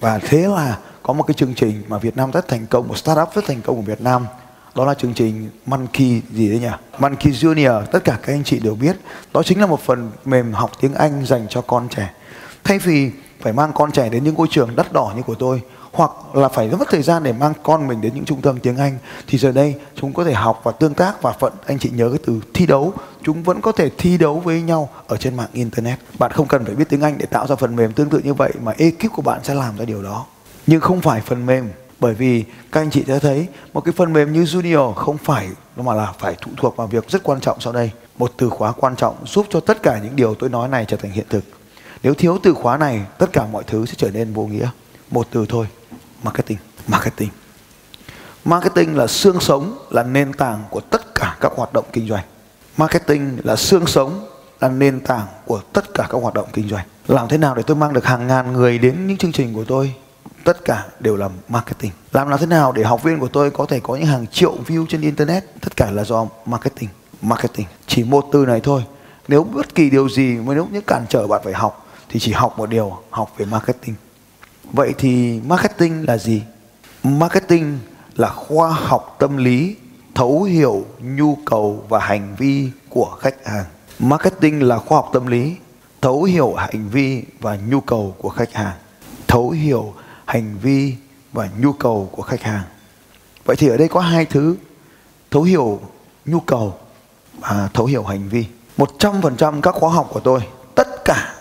Và 0.00 0.18
thế 0.18 0.48
là 0.48 0.78
có 1.02 1.12
một 1.12 1.22
cái 1.22 1.34
chương 1.34 1.54
trình 1.54 1.82
mà 1.88 1.98
Việt 1.98 2.16
Nam 2.16 2.30
rất 2.30 2.48
thành 2.48 2.66
công, 2.66 2.88
một 2.88 2.98
startup 2.98 3.28
rất 3.34 3.44
thành 3.46 3.60
công 3.62 3.76
của 3.76 3.82
Việt 3.82 4.00
Nam. 4.00 4.26
Đó 4.74 4.84
là 4.84 4.94
chương 4.94 5.14
trình 5.14 5.50
Monkey 5.66 6.22
gì 6.30 6.48
đấy 6.50 6.60
nhỉ? 6.60 6.68
Monkey 6.98 7.32
Junior 7.32 7.84
tất 7.86 8.04
cả 8.04 8.18
các 8.22 8.32
anh 8.32 8.44
chị 8.44 8.58
đều 8.58 8.74
biết. 8.74 8.96
Đó 9.34 9.42
chính 9.42 9.60
là 9.60 9.66
một 9.66 9.80
phần 9.80 10.10
mềm 10.24 10.52
học 10.52 10.70
tiếng 10.80 10.94
Anh 10.94 11.26
dành 11.26 11.46
cho 11.48 11.60
con 11.60 11.88
trẻ. 11.88 12.14
Thay 12.64 12.78
vì 12.78 13.10
phải 13.40 13.52
mang 13.52 13.72
con 13.74 13.92
trẻ 13.92 14.08
đến 14.08 14.24
những 14.24 14.34
ngôi 14.34 14.46
trường 14.50 14.76
đắt 14.76 14.92
đỏ 14.92 15.12
như 15.16 15.22
của 15.22 15.34
tôi 15.34 15.62
hoặc 15.92 16.10
là 16.34 16.48
phải 16.48 16.68
mất 16.68 16.88
thời 16.90 17.02
gian 17.02 17.22
để 17.22 17.32
mang 17.32 17.52
con 17.62 17.86
mình 17.86 18.00
đến 18.00 18.14
những 18.14 18.24
trung 18.24 18.40
tâm 18.40 18.58
tiếng 18.60 18.76
Anh 18.76 18.98
thì 19.26 19.38
giờ 19.38 19.52
đây 19.52 19.74
chúng 19.94 20.12
có 20.12 20.24
thể 20.24 20.34
học 20.34 20.60
và 20.64 20.72
tương 20.72 20.94
tác 20.94 21.22
và 21.22 21.32
phận. 21.32 21.52
Anh 21.66 21.78
chị 21.78 21.90
nhớ 21.90 22.08
cái 22.08 22.18
từ 22.26 22.40
thi 22.54 22.66
đấu 22.66 22.92
chúng 23.22 23.42
vẫn 23.42 23.60
có 23.60 23.72
thể 23.72 23.90
thi 23.98 24.18
đấu 24.18 24.40
với 24.40 24.62
nhau 24.62 24.88
ở 25.06 25.16
trên 25.16 25.36
mạng 25.36 25.48
internet. 25.52 25.98
Bạn 26.18 26.32
không 26.32 26.48
cần 26.48 26.64
phải 26.64 26.74
biết 26.74 26.88
tiếng 26.88 27.00
Anh 27.00 27.18
để 27.18 27.26
tạo 27.26 27.46
ra 27.46 27.56
phần 27.56 27.76
mềm 27.76 27.92
tương 27.92 28.10
tự 28.10 28.18
như 28.18 28.34
vậy 28.34 28.52
mà 28.62 28.72
ekip 28.78 29.12
của 29.12 29.22
bạn 29.22 29.40
sẽ 29.42 29.54
làm 29.54 29.78
ra 29.78 29.84
điều 29.84 30.02
đó. 30.02 30.26
Nhưng 30.66 30.80
không 30.80 31.00
phải 31.00 31.20
phần 31.20 31.46
mềm, 31.46 31.70
bởi 32.00 32.14
vì 32.14 32.44
các 32.72 32.80
anh 32.80 32.90
chị 32.90 33.04
sẽ 33.06 33.18
thấy 33.18 33.46
một 33.72 33.80
cái 33.80 33.94
phần 33.96 34.12
mềm 34.12 34.32
như 34.32 34.42
Junior 34.42 34.92
không 34.92 35.18
phải, 35.18 35.48
mà 35.76 35.94
là 35.94 36.12
phải 36.18 36.36
phụ 36.44 36.52
thuộc 36.56 36.76
vào 36.76 36.86
việc 36.86 37.08
rất 37.08 37.22
quan 37.22 37.40
trọng 37.40 37.60
sau 37.60 37.72
đây. 37.72 37.90
Một 38.18 38.32
từ 38.36 38.48
khóa 38.48 38.72
quan 38.72 38.96
trọng 38.96 39.16
giúp 39.26 39.46
cho 39.50 39.60
tất 39.60 39.82
cả 39.82 40.00
những 40.02 40.16
điều 40.16 40.34
tôi 40.34 40.50
nói 40.50 40.68
này 40.68 40.84
trở 40.88 40.96
thành 40.96 41.10
hiện 41.10 41.26
thực. 41.28 41.44
Nếu 42.02 42.14
thiếu 42.14 42.38
từ 42.42 42.54
khóa 42.54 42.76
này, 42.76 43.00
tất 43.18 43.32
cả 43.32 43.46
mọi 43.46 43.64
thứ 43.66 43.86
sẽ 43.86 43.94
trở 43.96 44.10
nên 44.10 44.32
vô 44.32 44.46
nghĩa. 44.46 44.68
Một 45.10 45.26
từ 45.30 45.46
thôi, 45.48 45.66
marketing 46.22 46.58
marketing. 46.86 47.30
Marketing 48.44 48.96
là 48.96 49.06
xương 49.06 49.40
sống, 49.40 49.78
là 49.90 50.02
nền 50.02 50.32
tảng 50.32 50.64
của 50.70 50.80
tất 50.80 51.14
cả 51.14 51.36
các 51.40 51.52
hoạt 51.56 51.72
động 51.72 51.84
kinh 51.92 52.08
doanh 52.08 52.24
marketing 52.76 53.38
là 53.44 53.56
xương 53.56 53.86
sống, 53.86 54.26
là 54.60 54.68
nền 54.68 55.00
tảng 55.00 55.26
của 55.44 55.60
tất 55.72 55.94
cả 55.94 56.06
các 56.10 56.22
hoạt 56.22 56.34
động 56.34 56.48
kinh 56.52 56.68
doanh. 56.68 56.86
Làm 57.08 57.28
thế 57.28 57.38
nào 57.38 57.54
để 57.54 57.62
tôi 57.62 57.76
mang 57.76 57.92
được 57.92 58.04
hàng 58.04 58.26
ngàn 58.26 58.52
người 58.52 58.78
đến 58.78 59.06
những 59.06 59.16
chương 59.16 59.32
trình 59.32 59.54
của 59.54 59.64
tôi? 59.64 59.94
Tất 60.44 60.64
cả 60.64 60.86
đều 61.00 61.16
là 61.16 61.28
marketing. 61.48 61.90
Làm 62.12 62.28
nào 62.28 62.38
thế 62.38 62.46
nào 62.46 62.72
để 62.72 62.82
học 62.82 63.02
viên 63.02 63.20
của 63.20 63.28
tôi 63.28 63.50
có 63.50 63.66
thể 63.66 63.80
có 63.80 63.96
những 63.96 64.06
hàng 64.06 64.26
triệu 64.26 64.54
view 64.66 64.86
trên 64.86 65.00
internet? 65.00 65.44
Tất 65.60 65.76
cả 65.76 65.90
là 65.90 66.04
do 66.04 66.26
marketing. 66.46 66.88
Marketing. 67.22 67.66
Chỉ 67.86 68.04
một 68.04 68.26
từ 68.32 68.46
này 68.46 68.60
thôi. 68.60 68.84
Nếu 69.28 69.44
bất 69.44 69.74
kỳ 69.74 69.90
điều 69.90 70.08
gì, 70.08 70.36
mà 70.36 70.54
nếu 70.54 70.68
những 70.72 70.84
cản 70.86 71.04
trở 71.08 71.26
bạn 71.26 71.40
phải 71.44 71.52
học, 71.52 71.86
thì 72.08 72.20
chỉ 72.20 72.32
học 72.32 72.58
một 72.58 72.70
điều, 72.70 72.98
học 73.10 73.32
về 73.36 73.46
marketing. 73.46 73.94
Vậy 74.72 74.94
thì 74.98 75.40
marketing 75.46 76.04
là 76.08 76.18
gì? 76.18 76.42
Marketing 77.02 77.78
là 78.16 78.28
khoa 78.28 78.70
học 78.70 79.16
tâm 79.18 79.36
lý 79.36 79.76
thấu 80.20 80.42
hiểu 80.42 80.84
nhu 81.02 81.36
cầu 81.44 81.84
và 81.88 81.98
hành 81.98 82.34
vi 82.38 82.70
của 82.88 83.16
khách 83.20 83.46
hàng. 83.46 83.64
Marketing 83.98 84.62
là 84.62 84.78
khoa 84.78 84.98
học 84.98 85.10
tâm 85.12 85.26
lý, 85.26 85.56
thấu 86.00 86.22
hiểu 86.22 86.54
hành 86.54 86.88
vi 86.88 87.24
và 87.40 87.58
nhu 87.68 87.80
cầu 87.80 88.14
của 88.18 88.28
khách 88.28 88.52
hàng. 88.52 88.76
Thấu 89.28 89.50
hiểu 89.50 89.94
hành 90.24 90.56
vi 90.62 90.94
và 91.32 91.48
nhu 91.58 91.72
cầu 91.72 92.08
của 92.12 92.22
khách 92.22 92.42
hàng. 92.42 92.62
Vậy 93.44 93.56
thì 93.56 93.68
ở 93.68 93.76
đây 93.76 93.88
có 93.88 94.00
hai 94.00 94.24
thứ, 94.24 94.56
thấu 95.30 95.42
hiểu 95.42 95.80
nhu 96.26 96.40
cầu 96.40 96.74
và 97.38 97.68
thấu 97.74 97.86
hiểu 97.86 98.04
hành 98.04 98.28
vi. 98.28 98.46
100% 98.78 99.60
các 99.60 99.74
khóa 99.74 99.90
học 99.90 100.08
của 100.12 100.20
tôi, 100.20 100.40
tất 100.74 101.04
cả 101.04 101.34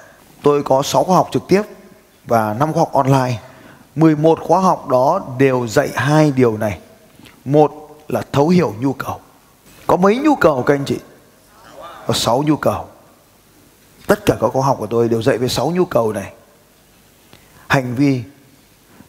tôi 0.43 0.63
có 0.63 0.83
6 0.83 1.03
khóa 1.03 1.15
học 1.15 1.29
trực 1.31 1.47
tiếp 1.47 1.61
và 2.25 2.53
5 2.53 2.73
khóa 2.73 2.79
học 2.79 2.93
online. 2.93 3.39
11 3.95 4.39
khóa 4.41 4.59
học 4.59 4.87
đó 4.87 5.21
đều 5.37 5.67
dạy 5.67 5.89
hai 5.95 6.31
điều 6.31 6.57
này. 6.57 6.79
Một 7.45 7.88
là 8.09 8.21
thấu 8.31 8.49
hiểu 8.49 8.73
nhu 8.79 8.93
cầu 8.93 9.19
có 9.87 9.97
mấy 9.97 10.17
nhu 10.17 10.35
cầu 10.35 10.63
các 10.63 10.73
anh 10.73 10.85
chị 10.85 10.99
có 12.07 12.13
6 12.13 12.43
nhu 12.43 12.55
cầu 12.55 12.87
tất 14.07 14.25
cả 14.25 14.35
các 14.41 14.47
khóa 14.47 14.65
học 14.65 14.77
của 14.79 14.87
tôi 14.87 15.09
đều 15.09 15.21
dạy 15.21 15.37
về 15.37 15.47
6 15.47 15.71
nhu 15.71 15.85
cầu 15.85 16.13
này 16.13 16.33
hành 17.67 17.95
vi 17.95 18.23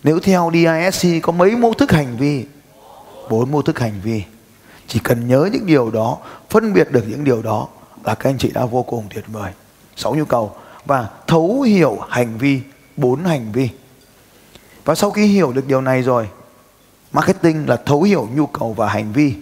nếu 0.04 0.21
theo 0.21 0.50
DISC 0.52 1.07
có 1.23 1.33
mấy 1.33 1.57
mô 1.57 1.73
thức 1.73 1.92
hành 1.92 2.16
vi? 2.16 2.47
Bốn 3.30 3.50
mô 3.50 3.62
thức 3.62 3.78
hành 3.78 4.00
vi. 4.02 4.23
Chỉ 4.87 5.00
cần 5.04 5.28
nhớ 5.28 5.49
những 5.52 5.66
điều 5.66 5.90
đó, 5.90 6.19
phân 6.50 6.73
biệt 6.73 6.92
được 6.92 7.04
những 7.09 7.25
điều 7.25 7.42
đó 7.42 7.69
là 8.04 8.14
các 8.14 8.30
anh 8.30 8.38
chị 8.38 8.50
đã 8.54 8.64
vô 8.64 8.83
cùng 8.83 9.04
tuyệt 9.14 9.25
vời. 9.28 9.52
Sáu 9.97 10.14
nhu 10.14 10.25
cầu 10.25 10.57
và 10.87 11.09
thấu 11.26 11.61
hiểu 11.61 11.99
hành 12.09 12.38
vi, 12.38 12.61
bốn 12.97 13.25
hành 13.25 13.52
vi. 13.52 13.69
và 14.85 14.95
sau 14.95 15.11
khi 15.11 15.26
hiểu 15.26 15.52
được 15.52 15.66
điều 15.66 15.80
này 15.80 16.02
rồi 16.02 16.28
marketing 17.12 17.69
là 17.69 17.76
thấu 17.76 18.02
hiểu 18.02 18.29
nhu 18.35 18.47
cầu 18.47 18.73
và 18.73 18.88
hành 18.88 19.12
vi. 19.12 19.35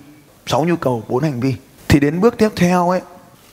Sáu 0.47 0.65
nhu 0.65 0.77
cầu, 0.77 1.03
bốn 1.09 1.23
hành 1.23 1.41
vi. 1.41 1.55
Thì 1.89 2.01
đến 2.01 2.21
bước 2.21 2.39
tiếp 2.39 2.49
theo 2.57 2.91
ấy, 2.91 3.01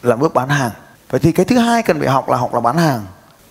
là 0.04 0.16
bước 0.16 0.34
bán 0.34 0.50
hàng. 0.50 0.72
Vậy 1.10 1.20
thì 1.20 1.32
cái 1.32 1.46
thứ 1.46 1.58
hai 1.58 1.84
cần 1.84 2.00
phải 2.00 2.10
học 2.10 2.30
là 2.30 2.38
học 2.38 2.54
là 2.54 2.60
bán 2.60 2.78
hàng. 2.78 3.06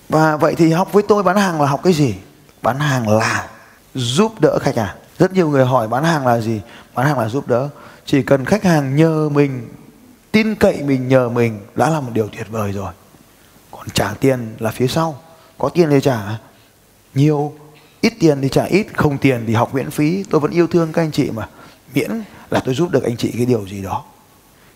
Và 0.09 0.37
vậy 0.37 0.55
thì 0.55 0.73
học 0.73 0.93
với 0.93 1.03
tôi 1.09 1.23
bán 1.23 1.37
hàng 1.37 1.61
là 1.61 1.69
học 1.69 1.81
cái 1.85 1.93
gì? 1.93 2.15
Bán 2.63 2.79
hàng 2.79 3.09
là 3.09 3.49
giúp 3.95 4.41
đỡ 4.41 4.59
khách 4.59 4.77
hàng. 4.77 4.97
Rất 5.19 5.33
nhiều 5.33 5.49
người 5.49 5.65
hỏi 5.65 5.89
bán 5.89 6.05
hàng 6.05 6.27
là 6.27 6.41
gì? 6.41 6.61
Bán 6.95 7.07
hàng 7.07 7.19
là 7.19 7.29
giúp 7.29 7.49
đỡ. 7.49 7.69
Chỉ 8.07 8.23
cần 8.23 8.45
khách 8.45 8.65
hàng 8.65 8.97
nhờ 8.97 9.29
mình, 9.29 9.69
tin 10.33 10.55
cậy 10.55 10.83
mình, 10.83 11.09
nhờ 11.09 11.29
mình 11.29 11.61
đã 11.75 11.91
là 11.91 12.01
một 12.01 12.11
điều 12.13 12.29
tuyệt 12.29 12.47
vời 12.51 12.73
rồi. 12.73 12.93
Còn 13.71 13.89
trả 13.95 14.15
tiền 14.21 14.57
là 14.59 14.71
phía 14.71 14.87
sau. 14.87 15.19
Có 15.59 15.69
tiền 15.69 15.91
thì 15.91 16.01
trả. 16.01 16.39
Nhiều 17.15 17.53
ít 18.05 18.13
tiền 18.21 18.39
thì 18.43 18.49
trả 18.49 18.65
ít, 18.65 18.87
không 18.97 19.19
tiền 19.19 19.45
thì 19.47 19.55
học 19.55 19.75
miễn 19.75 19.91
phí. 19.91 20.25
Tôi 20.31 20.41
vẫn 20.41 20.51
yêu 20.51 20.67
thương 20.67 20.93
các 20.93 21.03
anh 21.03 21.11
chị 21.11 21.31
mà. 21.31 21.49
Miễn 21.95 22.11
là 22.51 22.61
tôi 22.65 22.75
giúp 22.75 22.91
được 22.91 23.03
anh 23.03 23.17
chị 23.17 23.33
cái 23.37 23.47
điều 23.47 23.67
gì 23.69 23.83
đó. 23.83 24.05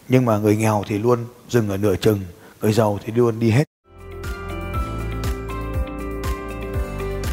Nhưng 0.08 0.24
mà 0.24 0.38
người 0.38 0.56
nghèo 0.56 0.82
thì 0.88 0.98
luôn 0.98 1.18
dừng 1.48 1.68
ở 1.68 1.76
nửa 1.76 1.96
chừng, 1.96 2.20
người 2.60 2.72
giàu 2.72 2.98
thì 3.04 3.12
luôn 3.12 3.40
đi 3.40 3.50
hết. 3.50 3.64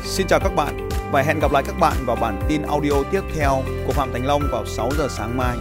Xin 0.03 0.27
chào 0.27 0.39
các 0.39 0.55
bạn 0.55 0.89
và 1.11 1.21
hẹn 1.21 1.39
gặp 1.39 1.51
lại 1.51 1.63
các 1.67 1.79
bạn 1.79 1.93
vào 2.05 2.15
bản 2.15 2.41
tin 2.49 2.61
audio 2.61 3.03
tiếp 3.11 3.21
theo 3.35 3.63
của 3.87 3.93
Phạm 3.93 4.13
Thành 4.13 4.25
Long 4.25 4.41
vào 4.51 4.65
6 4.65 4.89
giờ 4.97 5.07
sáng 5.09 5.37
mai. 5.37 5.57